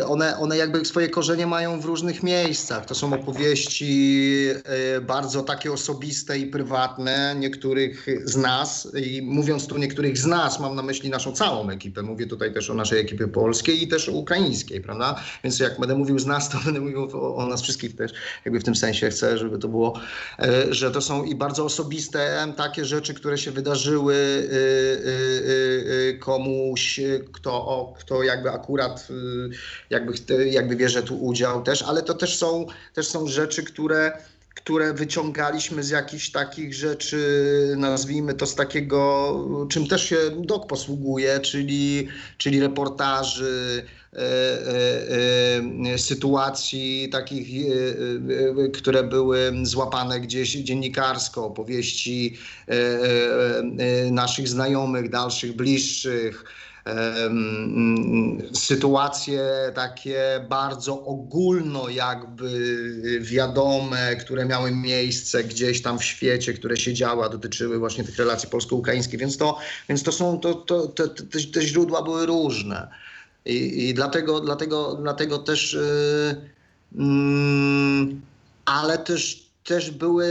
one, 0.07 0.37
one 0.37 0.57
jakby 0.57 0.85
swoje 0.85 1.09
korzenie 1.09 1.47
mają 1.47 1.79
w 1.79 1.85
różnych 1.85 2.23
miejscach. 2.23 2.85
To 2.85 2.95
są 2.95 3.13
opowieści 3.13 4.49
y, 4.97 5.01
bardzo 5.01 5.43
takie 5.43 5.71
osobiste 5.71 6.39
i 6.39 6.47
prywatne 6.47 7.35
niektórych 7.39 8.07
z 8.23 8.37
nas 8.37 8.87
i 8.95 9.21
mówiąc 9.21 9.67
tu 9.67 9.77
niektórych 9.77 10.17
z 10.17 10.25
nas, 10.25 10.59
mam 10.59 10.75
na 10.75 10.81
myśli 10.81 11.09
naszą 11.09 11.31
całą 11.31 11.69
ekipę. 11.69 12.01
Mówię 12.01 12.27
tutaj 12.27 12.53
też 12.53 12.69
o 12.69 12.73
naszej 12.73 12.99
ekipie 12.99 13.27
polskiej 13.27 13.83
i 13.83 13.87
też 13.87 14.09
ukraińskiej, 14.09 14.81
prawda? 14.81 15.15
Więc 15.43 15.59
jak 15.59 15.79
będę 15.79 15.95
mówił 15.95 16.19
z 16.19 16.25
nas, 16.25 16.49
to 16.49 16.57
będę 16.65 16.79
mówił 16.79 17.03
o, 17.03 17.35
o 17.35 17.45
nas 17.45 17.61
wszystkich 17.61 17.95
też, 17.95 18.11
jakby 18.45 18.59
w 18.59 18.63
tym 18.63 18.75
sensie 18.75 19.09
chcę, 19.09 19.37
żeby 19.37 19.57
to 19.57 19.67
było, 19.67 19.99
że 20.69 20.91
to 20.91 21.01
są 21.01 21.23
i 21.23 21.35
bardzo 21.35 21.65
osobiste 21.65 22.53
takie 22.57 22.85
rzeczy, 22.85 23.13
które 23.13 23.37
się 23.37 23.51
wydarzyły 23.51 24.13
y, 24.13 24.17
y, 24.17 26.11
y, 26.15 26.19
komuś, 26.19 26.99
kto, 27.33 27.93
kto 27.99 28.23
jakby 28.23 28.49
akurat 28.49 28.64
y, 29.09 29.49
jakby, 29.89 30.13
jakby 30.49 30.75
bierze 30.75 31.03
tu 31.03 31.25
udział 31.25 31.63
też, 31.63 31.83
ale 31.83 32.03
to 32.03 32.13
też 32.13 32.37
są, 32.37 32.65
też 32.93 33.07
są 33.07 33.27
rzeczy, 33.27 33.63
które 33.63 34.11
które 34.55 34.93
wyciągaliśmy 34.93 35.83
z 35.83 35.89
jakichś 35.89 36.29
takich 36.29 36.73
rzeczy, 36.73 37.75
nazwijmy 37.77 38.33
to 38.33 38.45
z 38.45 38.55
takiego, 38.55 39.67
czym 39.69 39.87
też 39.87 40.09
się 40.09 40.17
DOK 40.37 40.67
posługuje, 40.67 41.39
czyli, 41.39 42.07
czyli 42.37 42.59
reportaży, 42.59 43.85
e, 44.13 44.17
e, 44.17 45.93
e, 45.93 45.97
sytuacji 45.97 47.09
takich, 47.11 47.65
które 48.73 49.03
były 49.03 49.51
złapane 49.63 50.19
gdzieś 50.19 50.49
dziennikarsko, 50.49 51.45
opowieści 51.45 52.37
naszych 54.11 54.47
znajomych, 54.47 55.09
dalszych, 55.09 55.55
bliższych 55.55 56.43
sytuacje 58.53 59.41
takie 59.75 60.45
bardzo 60.49 61.05
ogólno 61.05 61.89
jakby 61.89 62.49
wiadome, 63.21 64.15
które 64.15 64.45
miały 64.45 64.71
miejsce 64.71 65.43
gdzieś 65.43 65.81
tam 65.81 65.99
w 65.99 66.03
świecie, 66.03 66.53
które 66.53 66.77
się 66.77 66.93
działy, 66.93 67.25
a 67.25 67.29
dotyczyły 67.29 67.79
właśnie 67.79 68.03
tych 68.03 68.17
relacji 68.17 68.49
polsko-ukraińskich, 68.49 69.19
więc 69.19 69.37
to, 69.37 69.57
więc 69.89 70.03
to 70.03 70.11
są, 70.11 70.39
to, 70.39 70.53
to, 70.53 70.87
te, 70.87 71.07
te, 71.07 71.39
te 71.53 71.61
źródła 71.61 72.03
były 72.03 72.25
różne. 72.25 72.87
I, 73.45 73.89
i 73.89 73.93
dlatego, 73.93 74.39
dlatego, 74.39 74.95
dlatego 74.95 75.37
też, 75.37 75.73
yy, 75.73 77.01
mm, 77.01 78.21
ale 78.65 78.97
też, 78.97 79.49
też 79.63 79.91
były, 79.91 80.25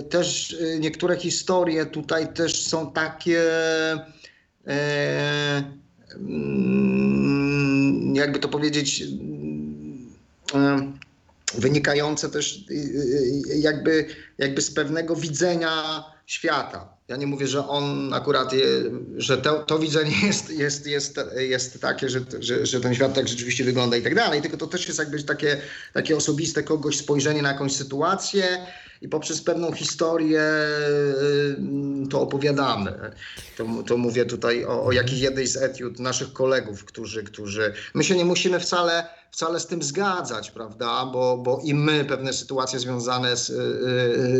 y, 0.00 0.02
też 0.02 0.52
y, 0.52 0.78
niektóre 0.80 1.16
historie 1.16 1.86
tutaj 1.86 2.34
też 2.34 2.62
są 2.66 2.92
takie, 2.92 3.42
jakby 8.14 8.38
to 8.38 8.48
powiedzieć, 8.48 9.02
mm, 10.54 10.98
wynikające 11.54 12.30
też 12.30 12.64
jakby, 13.54 14.06
jakby 14.38 14.62
z 14.62 14.70
pewnego 14.70 15.16
widzenia 15.16 16.04
świata. 16.26 16.88
Ja 17.08 17.16
nie 17.16 17.26
mówię, 17.26 17.46
że 17.46 17.68
on 17.68 18.14
akurat, 18.14 18.52
je, 18.52 18.66
że 19.16 19.38
to, 19.38 19.58
to 19.58 19.78
widzenie 19.78 20.12
jest, 20.26 20.50
jest, 20.50 20.86
jest, 20.86 21.20
jest 21.36 21.80
takie, 21.80 22.08
że, 22.08 22.20
że, 22.40 22.66
że 22.66 22.80
ten 22.80 22.94
świat 22.94 23.14
tak 23.14 23.28
rzeczywiście 23.28 23.64
wygląda 23.64 23.96
i 23.96 24.02
tak 24.02 24.14
dalej, 24.14 24.42
tylko 24.42 24.56
to 24.56 24.66
też 24.66 24.86
jest 24.86 24.98
jakby 24.98 25.22
takie, 25.22 25.60
takie 25.92 26.16
osobiste 26.16 26.62
kogoś 26.62 26.98
spojrzenie 26.98 27.42
na 27.42 27.52
jakąś 27.52 27.76
sytuację 27.76 28.66
i 29.02 29.08
poprzez 29.08 29.42
pewną 29.42 29.72
historię 29.72 30.42
to 32.10 32.20
opowiadamy. 32.20 32.92
To, 33.56 33.66
to 33.86 33.96
mówię 33.96 34.24
tutaj 34.24 34.64
o, 34.64 34.84
o 34.84 34.92
jakiejś 34.92 35.20
jednej 35.20 35.46
z 35.46 35.56
etiud 35.56 35.98
naszych 35.98 36.32
kolegów, 36.32 36.84
którzy, 36.84 37.24
którzy... 37.24 37.72
My 37.94 38.04
się 38.04 38.16
nie 38.16 38.24
musimy 38.24 38.60
wcale, 38.60 39.06
wcale 39.30 39.60
z 39.60 39.66
tym 39.66 39.82
zgadzać, 39.82 40.50
prawda? 40.50 41.06
Bo, 41.06 41.38
bo 41.38 41.60
i 41.64 41.74
my 41.74 42.04
pewne 42.04 42.32
sytuacje 42.32 42.78
związane 42.78 43.36
z, 43.36 43.50
y, 43.50 43.54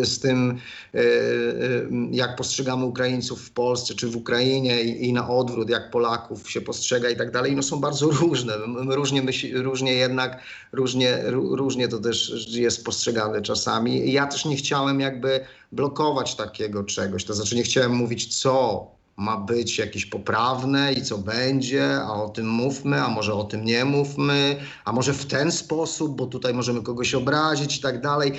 y, 0.02 0.06
z 0.06 0.20
tym, 0.20 0.58
y, 0.94 1.88
jak 2.10 2.36
postrzegamy 2.36 2.84
Ukraińców 2.84 3.40
w 3.40 3.50
Polsce 3.50 3.94
czy 3.94 4.08
w 4.08 4.16
Ukrainie 4.16 4.82
i, 4.82 5.08
i 5.08 5.12
na 5.12 5.28
odwrót, 5.28 5.70
jak 5.70 5.90
Polaków 5.90 6.50
się 6.50 6.60
postrzega 6.60 7.10
i 7.10 7.16
tak 7.16 7.30
dalej, 7.30 7.56
no 7.56 7.62
są 7.62 7.80
bardzo 7.80 8.10
różne. 8.10 8.54
Różnie, 8.88 9.22
myśli, 9.22 9.56
różnie 9.56 9.94
jednak, 9.94 10.40
różnie, 10.72 11.24
ró- 11.26 11.56
różnie 11.56 11.88
to 11.88 11.98
też 11.98 12.46
jest 12.48 12.84
postrzegane 12.84 13.42
czasami. 13.42 14.12
Ja 14.12 14.26
też 14.26 14.44
nie 14.44 14.56
chciałem 14.56 15.00
jakby 15.00 15.40
blokować 15.72 16.34
takiego 16.34 16.84
czegoś, 16.84 17.24
to 17.24 17.34
znaczy 17.34 17.56
nie 17.56 17.62
chciałem 17.62 17.92
mówić 17.92 18.40
co 18.40 18.99
ma 19.20 19.36
być 19.36 19.78
jakieś 19.78 20.06
poprawne 20.06 20.92
i 20.92 21.02
co 21.02 21.18
będzie, 21.18 21.94
a 21.94 22.12
o 22.12 22.28
tym 22.28 22.48
mówmy, 22.48 23.02
a 23.02 23.08
może 23.08 23.34
o 23.34 23.44
tym 23.44 23.64
nie 23.64 23.84
mówmy, 23.84 24.56
a 24.84 24.92
może 24.92 25.14
w 25.14 25.26
ten 25.26 25.52
sposób, 25.52 26.16
bo 26.16 26.26
tutaj 26.26 26.54
możemy 26.54 26.82
kogoś 26.82 27.14
obrazić 27.14 27.76
i 27.76 27.80
tak 27.80 28.00
dalej. 28.00 28.32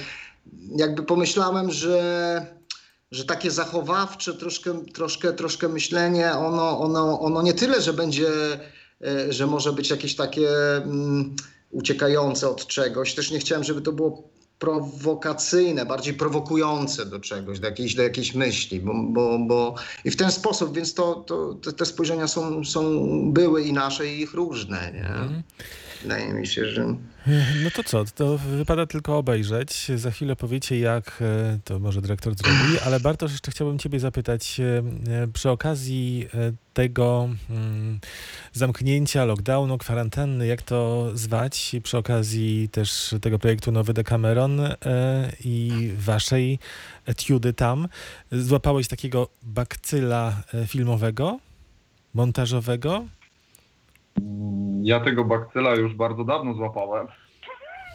Jakby 0.75 1.03
pomyślałem, 1.03 1.71
że, 1.71 2.45
że 3.11 3.25
takie 3.25 3.51
zachowawcze 3.51 4.33
troszkę, 4.33 4.85
troszkę, 4.85 5.33
troszkę 5.33 5.69
myślenie, 5.69 6.31
ono, 6.31 6.79
ono, 6.79 7.19
ono 7.19 7.41
nie 7.41 7.53
tyle, 7.53 7.81
że 7.81 7.93
będzie, 7.93 8.29
e, 9.01 9.33
że 9.33 9.47
może 9.47 9.73
być 9.73 9.89
jakieś 9.89 10.15
takie 10.15 10.77
mm, 10.77 11.35
uciekające 11.71 12.49
od 12.49 12.67
czegoś. 12.67 13.13
Też 13.15 13.31
nie 13.31 13.39
chciałem, 13.39 13.63
żeby 13.63 13.81
to 13.81 13.91
było 13.91 14.29
prowokacyjne, 14.61 15.85
bardziej 15.85 16.13
prowokujące 16.13 17.05
do 17.05 17.19
czegoś, 17.19 17.59
do 17.59 17.67
jakiejś, 17.67 17.95
do 17.95 18.03
jakiejś 18.03 18.35
myśli, 18.35 18.79
bo, 18.79 18.93
bo, 19.03 19.39
bo 19.39 19.75
i 20.05 20.11
w 20.11 20.15
ten 20.15 20.31
sposób, 20.31 20.75
więc 20.75 20.93
to, 20.93 21.15
to, 21.15 21.71
te, 21.71 21.85
spojrzenia 21.85 22.27
są, 22.27 22.65
są, 22.65 22.81
były 23.33 23.63
i 23.63 23.73
nasze 23.73 24.07
i 24.07 24.21
ich 24.21 24.33
różne, 24.33 24.91
nie? 24.93 25.43
Wydaje 26.01 26.33
mi 26.33 26.47
się, 26.47 26.65
że... 26.65 26.85
No 27.63 27.71
to 27.75 27.83
co, 27.83 28.05
to 28.15 28.37
wypada 28.37 28.85
tylko 28.85 29.17
obejrzeć. 29.17 29.91
Za 29.95 30.11
chwilę 30.11 30.35
powiecie, 30.35 30.79
jak 30.79 31.19
e, 31.21 31.59
to 31.65 31.79
może 31.79 32.01
dyrektor 32.01 32.35
zrobi, 32.35 32.79
ale 32.85 32.99
Bartosz, 32.99 33.31
jeszcze 33.31 33.51
chciałbym 33.51 33.79
ciebie 33.79 33.99
zapytać 33.99 34.59
e, 34.59 34.83
e, 35.23 35.27
przy 35.27 35.49
okazji 35.49 36.27
tego 36.73 37.29
mm, 37.49 37.99
zamknięcia, 38.53 39.25
lockdownu, 39.25 39.77
kwarantanny, 39.77 40.47
jak 40.47 40.61
to 40.61 41.11
zwać, 41.13 41.75
przy 41.83 41.97
okazji 41.97 42.69
też 42.69 43.15
tego 43.21 43.39
projektu 43.39 43.71
Nowy 43.71 43.93
Decameron 43.93 44.61
i 45.45 45.91
waszej 45.97 46.59
etiudy 47.05 47.53
tam, 47.53 47.87
złapałeś 48.31 48.87
takiego 48.87 49.27
bakcyla 49.43 50.43
filmowego, 50.67 51.39
montażowego? 52.13 53.05
Ja 54.83 54.99
tego 54.99 55.25
bakcyla 55.25 55.75
już 55.75 55.95
bardzo 55.95 56.23
dawno 56.23 56.53
złapałem. 56.53 57.07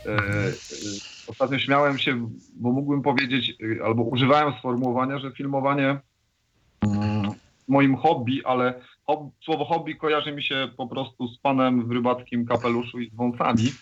E, 0.07 0.11
e, 0.11 0.53
Ostatnio 1.29 1.59
śmiałem 1.59 1.99
się, 1.99 2.31
bo 2.57 2.73
mógłbym 2.73 3.03
powiedzieć, 3.03 3.55
e, 3.81 3.85
albo 3.85 4.03
używałem 4.03 4.55
sformułowania, 4.59 5.19
że 5.19 5.33
filmowanie 5.33 6.01
mm, 6.81 7.31
moim 7.69 7.97
hobby, 7.97 8.45
ale 8.45 8.81
słowo 9.45 9.65
hobby 9.65 9.97
kojarzy 9.97 10.33
mi 10.33 10.43
się 10.43 10.69
po 10.77 10.87
prostu 10.87 11.29
z 11.29 11.39
panem 11.39 11.89
w 11.89 11.91
rybackim 11.91 12.47
kapeluszu 12.47 13.01
i 13.01 13.11
z 13.11 13.15
wąsami. 13.15 13.73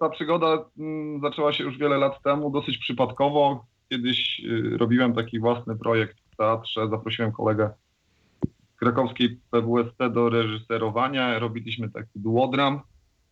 Ta 0.00 0.08
przygoda 0.08 0.64
mm, 0.78 1.20
zaczęła 1.20 1.52
się 1.52 1.64
już 1.64 1.78
wiele 1.78 1.98
lat 1.98 2.22
temu, 2.22 2.50
dosyć 2.50 2.78
przypadkowo. 2.78 3.66
Kiedyś 3.88 4.42
robiłem 4.78 5.14
taki 5.14 5.40
własny 5.40 5.76
projekt 5.76 6.16
w 6.32 6.36
teatrze, 6.36 6.88
zaprosiłem 6.88 7.32
kolegę 7.32 7.70
krakowskiej 8.76 9.40
PWST 9.50 10.12
do 10.12 10.28
reżyserowania. 10.28 11.38
Robiliśmy 11.38 11.90
taki 11.90 12.20
duodram, 12.20 12.80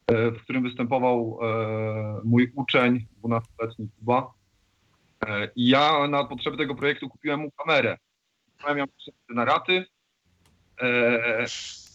e, 0.06 0.30
w 0.30 0.42
którym 0.42 0.62
występował 0.62 1.38
e, 1.42 2.20
mój 2.24 2.52
uczeń, 2.54 3.06
12-letni 3.24 3.88
Kuba. 3.98 4.32
E, 5.26 5.48
I 5.56 5.68
ja 5.68 6.08
na 6.08 6.24
potrzeby 6.24 6.56
tego 6.56 6.74
projektu 6.74 7.08
kupiłem 7.08 7.40
mu 7.40 7.50
kamerę. 7.50 7.98
Miałem 8.62 8.78
ją 8.78 8.84
na 9.28 9.44
raty. 9.44 9.84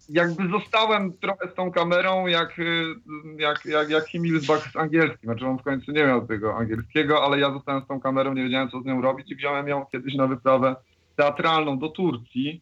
Jakby 0.09 0.49
zostałem 0.49 1.17
trochę 1.17 1.49
z 1.51 1.53
tą 1.53 1.71
kamerą 1.71 2.27
jak, 2.27 2.59
y, 2.59 2.95
jak, 3.37 3.65
jak, 3.65 3.89
jak 3.89 4.07
Himmelsbach 4.07 4.71
z 4.71 4.75
angielskim. 4.75 5.29
Znaczy 5.29 5.45
on 5.45 5.57
w 5.57 5.63
końcu 5.63 5.91
nie 5.91 6.03
miał 6.03 6.27
tego 6.27 6.55
angielskiego, 6.55 7.23
ale 7.23 7.39
ja 7.39 7.51
zostałem 7.51 7.83
z 7.83 7.87
tą 7.87 7.99
kamerą, 7.99 8.33
nie 8.33 8.43
wiedziałem 8.43 8.69
co 8.69 8.81
z 8.81 8.85
nią 8.85 9.01
robić 9.01 9.31
i 9.31 9.35
wziąłem 9.35 9.67
ją 9.67 9.85
kiedyś 9.91 10.15
na 10.15 10.27
wyprawę 10.27 10.75
teatralną 11.15 11.79
do 11.79 11.89
Turcji. 11.89 12.61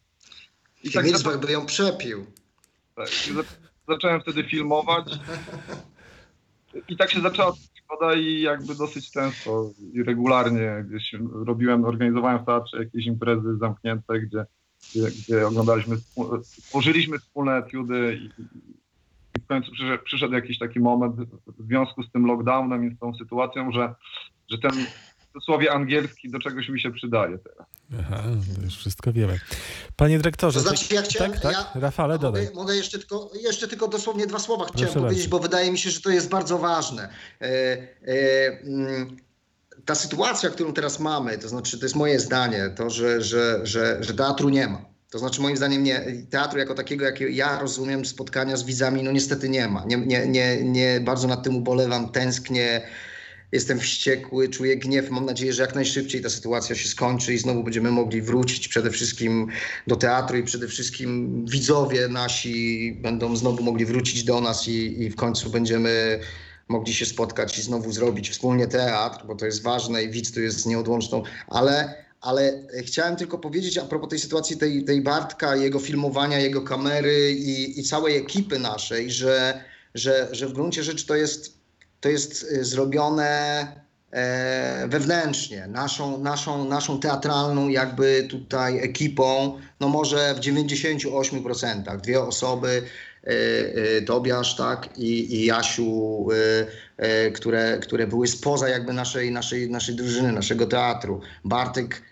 I 0.86 0.90
tak 0.90 1.04
Himmelsberg 1.04 1.46
by 1.46 1.52
ją 1.52 1.66
przepił. 1.66 2.26
Tak, 2.94 3.08
zacząłem 3.88 4.20
wtedy 4.20 4.44
filmować. 4.44 5.06
I 6.88 6.96
tak 6.96 7.10
się 7.10 7.20
zaczęła 7.20 7.52
przygoda 7.74 8.14
i 8.14 8.40
jakby 8.40 8.74
dosyć 8.74 9.10
często 9.10 9.70
i 9.92 10.02
regularnie 10.02 10.84
gdzieś 10.88 11.16
robiłem, 11.46 11.84
organizowałem 11.84 12.38
w 12.42 12.46
teatrze 12.46 12.78
jakieś 12.78 13.06
imprezy 13.06 13.56
zamknięte, 13.56 14.20
gdzie, 14.20 14.46
gdzie, 14.90 15.10
gdzie 15.10 15.46
oglądaliśmy, 15.46 15.96
tworzyliśmy 16.68 17.18
wspólne 17.18 17.56
etiudy 17.56 18.18
i, 18.22 18.42
i 19.38 19.40
w 19.40 19.46
końcu 19.46 19.72
przyszedł, 19.72 20.04
przyszedł 20.04 20.34
jakiś 20.34 20.58
taki 20.58 20.80
moment 20.80 21.16
w 21.46 21.66
związku 21.66 22.02
z 22.02 22.12
tym 22.12 22.26
lockdownem 22.26 22.92
i 22.92 22.94
z 22.94 22.98
tą 22.98 23.14
sytuacją, 23.14 23.72
że, 23.72 23.94
że 24.50 24.58
ten 24.58 24.72
cudzysłowie 25.36 25.72
angielski 25.72 26.30
do 26.30 26.38
czegoś 26.38 26.68
mi 26.68 26.80
się 26.80 26.92
przydaje 26.92 27.38
teraz. 27.38 27.66
Aha, 28.00 28.22
to 28.56 28.62
już 28.62 28.76
wszystko 28.76 29.12
wiemy. 29.12 29.40
Panie 29.96 30.16
dyrektorze, 30.18 30.58
To 30.60 30.68
znaczy, 30.68 30.94
ja 30.94 31.02
chciałem- 31.02 31.32
tak, 31.32 31.40
tak, 31.40 31.52
ja- 31.52 31.80
Rafale, 31.80 32.18
dodaj. 32.18 32.42
Mogę, 32.44 32.54
mogę 32.54 32.76
jeszcze, 32.76 32.98
tylko, 32.98 33.30
jeszcze 33.42 33.68
tylko 33.68 33.88
dosłownie 33.88 34.26
dwa 34.26 34.38
słowa 34.38 34.64
chciałem 34.64 34.84
Proszę 34.84 35.00
powiedzieć, 35.00 35.24
bardzo. 35.24 35.36
bo 35.36 35.42
wydaje 35.42 35.72
mi 35.72 35.78
się, 35.78 35.90
że 35.90 36.00
to 36.00 36.10
jest 36.10 36.28
bardzo 36.28 36.58
ważne. 36.58 37.08
E, 37.40 37.44
e, 37.44 38.60
mm, 38.62 39.16
ta 39.84 39.94
sytuacja, 39.94 40.50
którą 40.50 40.72
teraz 40.72 41.00
mamy, 41.00 41.38
to 41.38 41.48
znaczy, 41.48 41.78
to 41.78 41.84
jest 41.84 41.94
moje 41.94 42.20
zdanie, 42.20 42.70
to, 42.76 42.90
że, 42.90 43.22
że, 43.22 43.60
że, 43.66 43.98
że 44.00 44.14
teatru 44.14 44.48
nie 44.48 44.68
ma. 44.68 44.84
To 45.10 45.18
znaczy, 45.18 45.40
moim 45.40 45.56
zdaniem, 45.56 45.82
nie, 45.82 46.06
teatru 46.30 46.58
jako 46.58 46.74
takiego, 46.74 47.04
jakie 47.04 47.28
ja 47.30 47.60
rozumiem, 47.60 48.04
spotkania 48.04 48.56
z 48.56 48.64
widzami, 48.64 49.02
no 49.02 49.12
niestety 49.12 49.48
nie 49.48 49.68
ma. 49.68 49.84
Nie, 49.84 49.96
nie, 49.96 50.26
nie, 50.26 50.64
nie 50.64 51.00
bardzo 51.00 51.28
nad 51.28 51.42
tym 51.42 51.56
ubolewam, 51.56 52.08
tęsknię. 52.08 52.82
Jestem 53.52 53.80
wściekły, 53.80 54.48
czuję 54.48 54.76
gniew. 54.76 55.10
Mam 55.10 55.26
nadzieję, 55.26 55.52
że 55.52 55.62
jak 55.62 55.74
najszybciej 55.74 56.22
ta 56.22 56.30
sytuacja 56.30 56.76
się 56.76 56.88
skończy 56.88 57.34
i 57.34 57.38
znowu 57.38 57.64
będziemy 57.64 57.90
mogli 57.90 58.22
wrócić 58.22 58.68
przede 58.68 58.90
wszystkim 58.90 59.48
do 59.86 59.96
teatru 59.96 60.38
i 60.38 60.42
przede 60.42 60.68
wszystkim 60.68 61.44
widzowie 61.46 62.08
nasi 62.08 62.92
będą 63.02 63.36
znowu 63.36 63.62
mogli 63.62 63.86
wrócić 63.86 64.24
do 64.24 64.40
nas 64.40 64.68
i, 64.68 65.02
i 65.02 65.10
w 65.10 65.16
końcu 65.16 65.50
będziemy 65.50 66.20
mogli 66.68 66.94
się 66.94 67.06
spotkać 67.06 67.58
i 67.58 67.62
znowu 67.62 67.92
zrobić 67.92 68.30
wspólnie 68.30 68.66
teatr, 68.66 69.26
bo 69.26 69.34
to 69.34 69.46
jest 69.46 69.62
ważne 69.62 70.02
i 70.02 70.10
widz 70.10 70.32
tu 70.32 70.40
jest 70.40 70.66
nieodłączną, 70.66 71.22
ale, 71.48 72.04
ale 72.20 72.66
chciałem 72.82 73.16
tylko 73.16 73.38
powiedzieć 73.38 73.78
a 73.78 73.84
propos 73.84 74.10
tej 74.10 74.18
sytuacji 74.18 74.56
tej, 74.56 74.84
tej 74.84 75.00
Bartka, 75.00 75.56
jego 75.56 75.78
filmowania, 75.78 76.38
jego 76.38 76.62
kamery 76.62 77.32
i, 77.32 77.80
i 77.80 77.82
całej 77.82 78.16
ekipy 78.16 78.58
naszej, 78.58 79.10
że, 79.10 79.64
że, 79.94 80.28
że 80.32 80.48
w 80.48 80.52
gruncie 80.52 80.82
rzeczy 80.82 81.06
to 81.06 81.16
jest, 81.16 81.55
to 82.00 82.08
jest 82.08 82.42
y, 82.42 82.64
zrobione 82.64 83.66
e, 84.10 84.88
wewnętrznie, 84.88 85.66
naszą, 85.66 86.18
naszą, 86.18 86.68
naszą 86.68 87.00
teatralną 87.00 87.68
jakby 87.68 88.26
tutaj 88.30 88.78
ekipą, 88.78 89.58
no 89.80 89.88
może 89.88 90.34
w 90.34 90.40
98%, 90.40 92.00
dwie 92.00 92.20
osoby, 92.20 92.82
e, 93.24 93.28
e, 93.28 94.02
Tobiasz, 94.02 94.56
tak, 94.56 94.98
i, 94.98 95.34
i 95.34 95.44
Jasiu, 95.44 96.28
które, 97.34 97.78
które 97.78 98.06
były 98.06 98.28
spoza 98.28 98.68
jakby 98.68 98.92
naszej, 98.92 99.32
naszej, 99.32 99.70
naszej 99.70 99.94
drużyny, 99.94 100.32
naszego 100.32 100.66
teatru. 100.66 101.20
Bartek, 101.44 102.02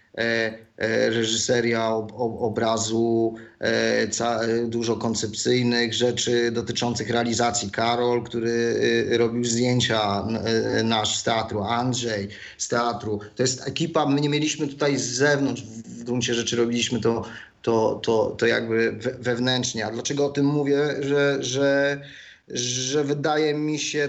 reżyseria 1.08 1.90
ob, 1.90 2.12
ob, 2.12 2.42
obrazu, 2.42 3.34
e, 3.60 4.08
e, 4.20 4.66
dużo 4.66 4.96
koncepcyjnych 4.96 5.94
rzeczy 5.94 6.50
dotyczących 6.50 7.10
realizacji. 7.10 7.70
Karol, 7.70 8.22
który 8.22 8.76
e, 9.12 9.18
robił 9.18 9.44
zdjęcia 9.44 10.26
e, 10.44 10.82
nasz 10.82 11.16
z 11.16 11.22
teatru, 11.22 11.62
Andrzej 11.62 12.28
z 12.58 12.68
teatru. 12.68 13.20
To 13.36 13.42
jest 13.42 13.68
ekipa, 13.68 14.06
my 14.06 14.20
nie 14.20 14.28
mieliśmy 14.28 14.68
tutaj 14.68 14.98
z 14.98 15.06
zewnątrz, 15.06 15.62
w, 15.62 16.04
gruncie 16.04 16.34
rzeczy 16.34 16.56
robiliśmy 16.56 17.00
to, 17.00 17.24
to, 17.62 18.00
to, 18.02 18.34
to 18.38 18.46
jakby 18.46 18.92
we, 18.92 19.10
wewnętrznie. 19.10 19.86
A 19.86 19.90
dlaczego 19.90 20.26
o 20.26 20.30
tym 20.30 20.46
mówię? 20.46 20.78
Że, 21.00 21.36
że, 21.40 22.00
że 22.48 23.04
wydaje 23.04 23.54
mi 23.54 23.78
się 23.78 24.08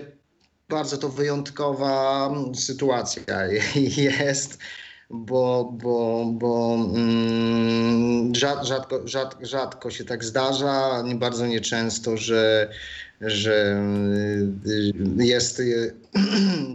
bardzo 0.69 0.97
to 0.97 1.09
wyjątkowa 1.09 2.31
sytuacja 2.55 3.45
jest 3.97 4.57
bo, 5.09 5.73
bo, 5.81 6.25
bo 6.33 6.75
mm, 6.95 8.35
rzad, 8.35 8.65
rzadko, 8.65 9.07
rzad, 9.07 9.35
rzadko 9.41 9.91
się 9.91 10.05
tak 10.05 10.23
zdarza, 10.23 11.03
bardzo 11.15 11.47
nieczęsto, 11.47 12.17
że, 12.17 12.69
że 13.21 13.83
y, 15.19 15.25
jest 15.25 15.59
y, 15.59 15.95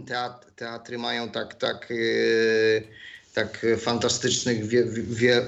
teatr, 0.07 0.51
teatry 0.55 0.97
mają 0.97 1.29
tak, 1.29 1.55
tak, 1.55 1.91
y, 1.91 2.83
tak 3.33 3.65
fantastycznych 3.77 4.65
wie, 4.65 4.83
wie, 4.85 5.41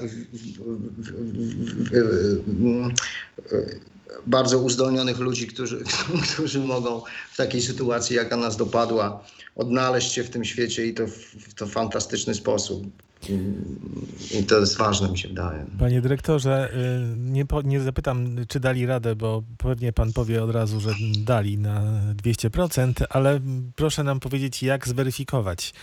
bardzo 4.26 4.58
uzdolnionych 4.58 5.18
ludzi, 5.18 5.46
którzy, 5.46 5.84
którzy 6.32 6.60
mogą 6.60 7.02
w 7.32 7.36
takiej 7.36 7.62
sytuacji, 7.62 8.16
jaka 8.16 8.36
nas 8.36 8.56
dopadła, 8.56 9.24
odnaleźć 9.56 10.12
się 10.12 10.24
w 10.24 10.30
tym 10.30 10.44
świecie 10.44 10.86
i 10.86 10.94
to 10.94 11.06
w, 11.06 11.54
to 11.54 11.66
fantastyczny 11.66 12.34
sposób. 12.34 12.86
I, 13.28 14.38
I 14.38 14.44
to 14.44 14.60
jest 14.60 14.76
ważne, 14.76 15.08
mi 15.08 15.18
się 15.18 15.28
wydaje. 15.28 15.66
Panie 15.78 16.00
dyrektorze, 16.00 16.70
y, 16.74 17.16
nie, 17.16 17.46
po, 17.46 17.62
nie 17.62 17.80
zapytam, 17.80 18.36
czy 18.48 18.60
dali 18.60 18.86
radę, 18.86 19.16
bo 19.16 19.42
pewnie 19.58 19.92
pan 19.92 20.12
powie 20.12 20.42
od 20.42 20.50
razu, 20.50 20.80
że 20.80 20.90
dali 21.18 21.58
na 21.58 21.82
200%, 22.22 23.04
ale 23.10 23.40
proszę 23.76 24.04
nam 24.04 24.20
powiedzieć, 24.20 24.62
jak 24.62 24.88
zweryfikować 24.88 25.74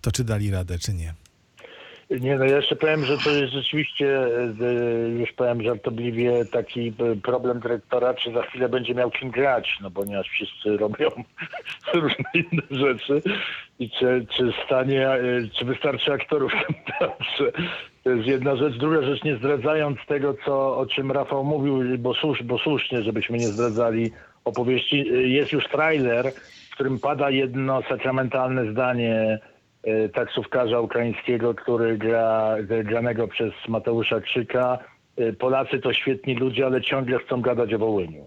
to, 0.00 0.12
czy 0.12 0.24
dali 0.24 0.50
radę, 0.50 0.78
czy 0.78 0.94
nie. 0.94 1.14
Nie, 2.10 2.36
no 2.36 2.44
ja 2.44 2.56
jeszcze 2.56 2.76
powiem, 2.76 3.04
że 3.04 3.18
to 3.18 3.30
jest 3.30 3.52
rzeczywiście, 3.52 4.26
e, 4.60 5.08
już 5.08 5.32
powiem 5.32 5.62
żartobliwie, 5.62 6.44
taki 6.44 6.88
e, 6.88 7.16
problem 7.22 7.60
dyrektora, 7.60 8.14
czy 8.14 8.32
za 8.32 8.42
chwilę 8.42 8.68
będzie 8.68 8.94
miał 8.94 9.10
kim 9.10 9.30
grać, 9.30 9.78
no 9.80 9.90
ponieważ 9.90 10.28
wszyscy 10.28 10.76
robią 10.76 11.08
różne 11.94 12.24
inne 12.34 12.62
rzeczy 12.70 13.22
i 13.78 13.90
czy, 13.90 14.26
czy 14.36 14.52
stanie, 14.66 15.08
e, 15.08 15.20
czy 15.58 15.64
wystarczy 15.64 16.12
aktorów 16.12 16.52
w 16.52 16.98
teatrze. 16.98 17.52
To 18.04 18.10
jest 18.10 18.28
jedna 18.28 18.56
rzecz. 18.56 18.76
Druga 18.76 19.02
rzecz, 19.02 19.24
nie 19.24 19.36
zdradzając 19.36 19.98
tego, 20.08 20.34
co, 20.44 20.76
o 20.78 20.86
czym 20.86 21.12
Rafał 21.12 21.44
mówił, 21.44 21.98
bo, 21.98 22.14
słusz, 22.14 22.42
bo 22.42 22.58
słusznie, 22.58 23.02
żebyśmy 23.02 23.38
nie 23.38 23.48
zdradzali 23.48 24.10
opowieści, 24.44 25.06
jest 25.32 25.52
już 25.52 25.64
trailer, 25.68 26.32
w 26.70 26.74
którym 26.74 26.98
pada 26.98 27.30
jedno 27.30 27.82
sakramentalne 27.82 28.72
zdanie 28.72 29.38
taksówkarza 30.14 30.80
ukraińskiego, 30.80 31.54
który 31.54 31.98
gra, 31.98 32.56
granego 32.84 33.28
przez 33.28 33.52
Mateusza 33.68 34.20
Krzyka. 34.20 34.78
E, 35.16 35.32
Polacy 35.32 35.78
to 35.78 35.92
świetni 35.92 36.34
ludzie, 36.34 36.66
ale 36.66 36.82
ciągle 36.82 37.18
chcą 37.18 37.40
gadać 37.40 37.74
o 37.74 37.78
Wołyniu. 37.78 38.26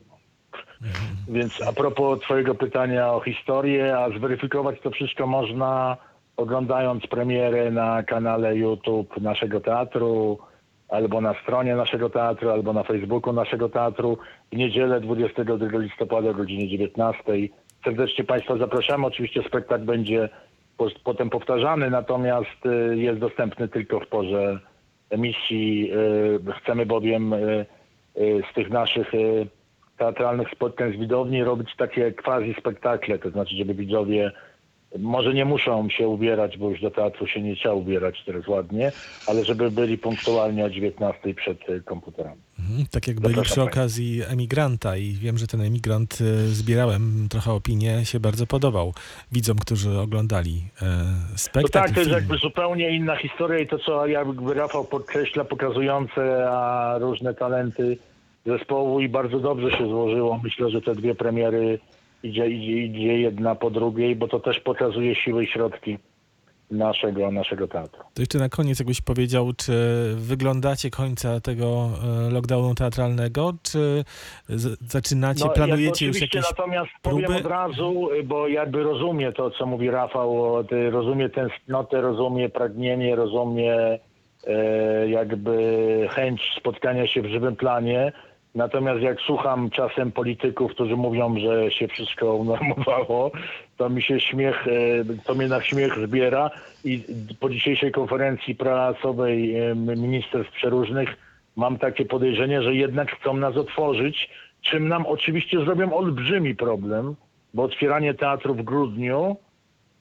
Więc 1.27 1.61
a 1.67 1.73
propos 1.73 2.19
twojego 2.19 2.55
pytania 2.55 3.13
o 3.13 3.19
historię, 3.19 3.97
a 3.97 4.09
zweryfikować 4.09 4.81
to 4.81 4.91
wszystko 4.91 5.27
można 5.27 5.97
oglądając 6.37 7.07
premierę 7.07 7.71
na 7.71 8.03
kanale 8.03 8.55
YouTube 8.55 9.21
naszego 9.21 9.59
teatru, 9.59 10.39
albo 10.89 11.21
na 11.21 11.33
stronie 11.41 11.75
naszego 11.75 12.09
teatru, 12.09 12.49
albo 12.49 12.73
na 12.73 12.83
Facebooku 12.83 13.33
naszego 13.33 13.69
teatru 13.69 14.17
w 14.51 14.55
niedzielę 14.55 15.01
22 15.01 15.77
listopada 15.77 16.29
o 16.29 16.33
godzinie 16.33 16.67
19. 16.67 17.23
Serdecznie 17.83 18.23
Państwa 18.23 18.57
zapraszamy. 18.57 19.05
Oczywiście 19.05 19.43
spektakl 19.47 19.83
będzie 19.83 20.29
potem 21.03 21.29
powtarzany, 21.29 21.89
natomiast 21.89 22.65
y, 22.65 22.97
jest 22.97 23.19
dostępny 23.19 23.67
tylko 23.67 23.99
w 23.99 24.07
porze 24.07 24.59
emisji. 25.09 25.91
Y, 25.93 26.53
Chcemy 26.63 26.85
bowiem 26.85 27.33
y, 27.33 27.65
z 28.51 28.53
tych 28.55 28.69
naszych 28.69 29.11
teatralnych 29.97 30.49
spotkań 30.49 30.93
z 30.93 30.99
widowni 30.99 31.43
robić 31.43 31.75
takie 31.77 32.11
quasi 32.11 32.53
spektakle, 32.59 33.19
to 33.19 33.29
znaczy, 33.29 33.55
żeby 33.55 33.73
widzowie 33.73 34.31
może 34.99 35.33
nie 35.33 35.45
muszą 35.45 35.89
się 35.89 36.07
ubierać, 36.07 36.57
bo 36.57 36.69
już 36.69 36.81
do 36.81 36.91
teatru 36.91 37.27
się 37.27 37.41
nie 37.41 37.55
trzeba 37.55 37.75
ubierać 37.75 38.23
teraz 38.25 38.47
ładnie, 38.47 38.91
ale 39.27 39.45
żeby 39.45 39.71
byli 39.71 39.97
punktualnie 39.97 40.65
o 40.65 40.69
19 40.69 41.33
przed 41.33 41.69
y, 41.69 41.81
komputerami. 41.81 42.41
Mhm, 42.59 42.85
Tak 42.91 43.07
jak 43.07 43.19
byli 43.19 43.35
Zapraszam 43.35 43.51
przy 43.51 43.61
okazji 43.61 44.21
emigranta 44.27 44.97
i 44.97 45.11
wiem, 45.11 45.37
że 45.37 45.47
ten 45.47 45.61
emigrant, 45.61 46.21
y, 46.21 46.47
zbierałem 46.47 47.27
trochę 47.29 47.51
opinie, 47.51 48.05
się 48.05 48.19
bardzo 48.19 48.47
podobał 48.47 48.93
widzom, 49.31 49.57
którzy 49.57 49.99
oglądali 49.99 50.61
e, 50.81 50.85
No 51.31 51.37
spektakl. 51.37 51.69
tak, 51.71 51.91
to 51.91 51.99
jest 51.99 52.11
film. 52.11 52.19
jakby 52.21 52.37
zupełnie 52.37 52.95
inna 52.95 53.15
historia 53.15 53.59
i 53.59 53.67
to, 53.67 53.79
co 53.79 54.07
jakby 54.07 54.53
Rafał 54.53 54.85
podkreśla, 54.85 55.45
pokazujące 55.45 56.49
a 56.49 56.95
różne 56.99 57.33
talenty 57.33 57.97
zespołu 58.45 58.99
i 58.99 59.09
bardzo 59.09 59.39
dobrze 59.39 59.71
się 59.71 59.87
złożyło. 59.87 60.39
Myślę, 60.43 60.69
że 60.69 60.81
te 60.81 60.95
dwie 60.95 61.15
premiery 61.15 61.79
idzie, 62.23 62.47
idzie, 62.47 62.71
idzie 62.71 63.19
jedna 63.19 63.55
po 63.55 63.69
drugiej, 63.69 64.15
bo 64.15 64.27
to 64.27 64.39
też 64.39 64.59
pokazuje 64.59 65.15
siły 65.15 65.43
i 65.43 65.47
środki 65.47 65.97
naszego, 66.71 67.31
naszego 67.31 67.67
teatru. 67.67 68.03
To 68.13 68.21
jeszcze 68.21 68.39
na 68.39 68.49
koniec 68.49 68.79
jakbyś 68.79 69.01
powiedział, 69.01 69.53
czy 69.57 69.73
wyglądacie 70.15 70.89
końca 70.89 71.39
tego 71.39 71.89
e, 72.27 72.29
lockdownu 72.29 72.75
teatralnego, 72.75 73.53
czy 73.63 74.03
zaczynacie, 74.87 75.49
planujecie 75.49 76.05
jakby 76.05 76.19
już 76.19 76.33
jakieś... 76.33 76.51
Natomiast 76.51 76.91
próby? 77.01 77.23
powiem 77.23 77.37
od 77.37 77.51
razu, 77.51 78.09
bo 78.25 78.47
jakby 78.47 78.83
rozumie 78.83 79.31
to, 79.31 79.51
co 79.51 79.65
mówi 79.65 79.89
Rafał, 79.89 80.55
rozumie 80.91 81.29
tęsknotę, 81.29 82.01
rozumie 82.01 82.49
pragnienie, 82.49 83.15
rozumie 83.15 83.99
e, 84.47 85.09
jakby 85.09 85.55
chęć 86.11 86.41
spotkania 86.59 87.07
się 87.07 87.21
w 87.21 87.27
żywym 87.27 87.55
planie. 87.55 88.11
Natomiast 88.55 89.01
jak 89.01 89.21
słucham 89.21 89.69
czasem 89.69 90.11
polityków, 90.11 90.71
którzy 90.71 90.95
mówią, 90.95 91.39
że 91.39 91.71
się 91.71 91.87
wszystko 91.87 92.35
unormowało, 92.35 93.31
to 93.77 93.89
mi 93.89 94.01
się 94.01 94.19
śmiech, 94.19 94.67
e, 94.67 94.71
to 95.25 95.35
mnie 95.35 95.47
na 95.47 95.61
śmiech 95.61 96.07
zbiera 96.07 96.51
i 96.83 97.03
po 97.39 97.49
dzisiejszej 97.49 97.91
konferencji 97.91 98.55
prasowej 98.55 99.59
e, 99.59 99.75
ministerstw 99.75 100.53
przeróżnych 100.53 101.09
mam 101.55 101.77
takie 101.77 102.05
podejrzenie, 102.05 102.61
że 102.61 102.75
jednak 102.75 103.15
chcą 103.15 103.33
nas 103.37 103.57
otworzyć, 103.57 104.29
czym 104.61 104.87
nam 104.87 105.05
oczywiście 105.05 105.59
zrobią 105.59 105.93
olbrzymi 105.93 106.55
problem, 106.55 107.15
bo 107.53 107.63
otwieranie 107.63 108.13
teatru 108.13 108.55
w 108.55 108.61
grudniu, 108.61 109.37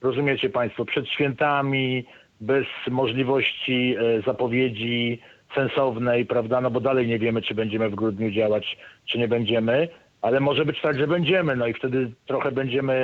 rozumiecie 0.03 0.51
Państwo, 0.51 0.85
przed 0.85 1.09
świętami, 1.09 2.05
bez 2.41 2.67
możliwości 2.91 3.97
e, 3.99 4.23
zapowiedzi 4.23 5.21
sensownej, 5.55 6.27
prawda, 6.27 6.61
no 6.61 6.71
bo 6.71 6.81
dalej 6.81 7.07
nie 7.07 7.19
wiemy, 7.19 7.43
czy 7.43 7.55
będziemy 7.55 7.91
w 7.91 7.95
grudniu 7.95 8.31
działać, 8.31 8.77
czy 9.07 9.19
nie 9.19 9.29
będziemy, 9.29 9.89
ale 10.23 10.41
może 10.41 10.65
być 10.65 10.81
tak, 10.81 10.99
że 10.99 11.07
będziemy, 11.07 11.57
no 11.57 11.67
i 11.67 11.75
wtedy 11.75 12.13
trochę 12.27 12.53
będziemy 12.53 12.95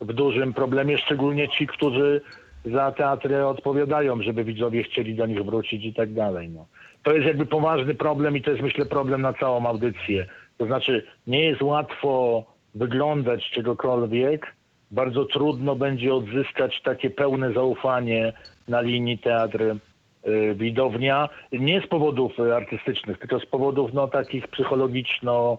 w 0.00 0.12
dużym 0.12 0.52
problemie, 0.52 0.98
szczególnie 0.98 1.48
ci, 1.48 1.66
którzy 1.66 2.20
za 2.64 2.92
teatry 2.92 3.46
odpowiadają, 3.46 4.22
żeby 4.22 4.44
widzowie 4.44 4.82
chcieli 4.82 5.14
do 5.14 5.26
nich 5.26 5.44
wrócić 5.44 5.84
i 5.84 5.94
tak 5.94 6.12
dalej. 6.12 6.48
No. 6.48 6.66
To 7.02 7.12
jest 7.12 7.26
jakby 7.26 7.46
poważny 7.46 7.94
problem 7.94 8.36
i 8.36 8.42
to 8.42 8.50
jest 8.50 8.62
myślę 8.62 8.86
problem 8.86 9.22
na 9.22 9.32
całą 9.32 9.66
audycję. 9.66 10.26
To 10.58 10.66
znaczy 10.66 11.06
nie 11.26 11.44
jest 11.44 11.62
łatwo 11.62 12.44
wyglądać 12.74 13.50
czegokolwiek, 13.50 14.54
bardzo 14.90 15.24
trudno 15.24 15.76
będzie 15.76 16.14
odzyskać 16.14 16.82
takie 16.82 17.10
pełne 17.10 17.52
zaufanie 17.52 18.32
na 18.68 18.80
linii 18.80 19.18
teatr 19.18 19.76
widownia, 20.54 21.28
nie 21.52 21.80
z 21.80 21.86
powodów 21.86 22.38
y, 22.38 22.54
artystycznych, 22.54 23.18
tylko 23.18 23.40
z 23.40 23.46
powodów 23.46 23.92
no, 23.92 24.08
takich 24.08 24.48
psychologiczno 24.48 25.58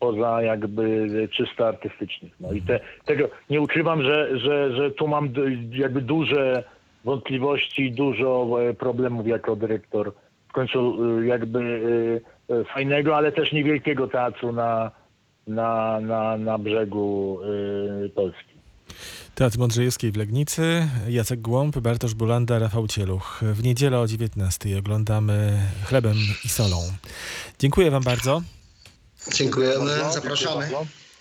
poza 0.00 0.42
jakby 0.42 0.82
y, 0.82 1.28
czysto 1.28 1.68
artystycznych. 1.68 2.32
No 2.40 2.52
i 2.52 2.62
te, 2.62 2.80
tego 3.04 3.28
nie 3.50 3.60
ukrywam, 3.60 4.02
że, 4.02 4.38
że, 4.38 4.76
że 4.76 4.90
tu 4.90 5.08
mam 5.08 5.28
jakby 5.70 6.00
duże 6.00 6.64
wątpliwości, 7.04 7.92
dużo 7.92 8.48
e, 8.62 8.74
problemów 8.74 9.26
jako 9.26 9.56
dyrektor 9.56 10.12
w 10.48 10.52
końcu 10.52 11.04
y, 11.20 11.26
jakby 11.26 11.58
y, 11.58 12.54
y, 12.54 12.64
fajnego, 12.64 13.16
ale 13.16 13.32
też 13.32 13.52
niewielkiego 13.52 14.08
teatru 14.08 14.52
na, 14.52 14.90
na, 15.46 16.00
na, 16.00 16.36
na 16.38 16.58
brzegu 16.58 17.38
y, 18.04 18.08
Polski. 18.08 18.53
Teatr 19.34 19.58
Mądrzejewskiej 19.58 20.12
w 20.12 20.16
Legnicy, 20.16 20.88
Jacek 21.08 21.40
Głąb, 21.40 21.78
Bartosz 21.78 22.14
Bulanda, 22.14 22.58
Rafał 22.58 22.88
Cieluch. 22.88 23.40
W 23.42 23.62
niedzielę 23.62 24.00
o 24.00 24.06
19 24.06 24.78
oglądamy 24.78 25.62
Chlebem 25.84 26.16
i 26.44 26.48
solą. 26.48 26.92
Dziękuję 27.58 27.90
wam 27.90 28.02
bardzo. 28.02 28.42
Dziękujemy, 29.34 29.90
zapraszamy. 30.14 30.70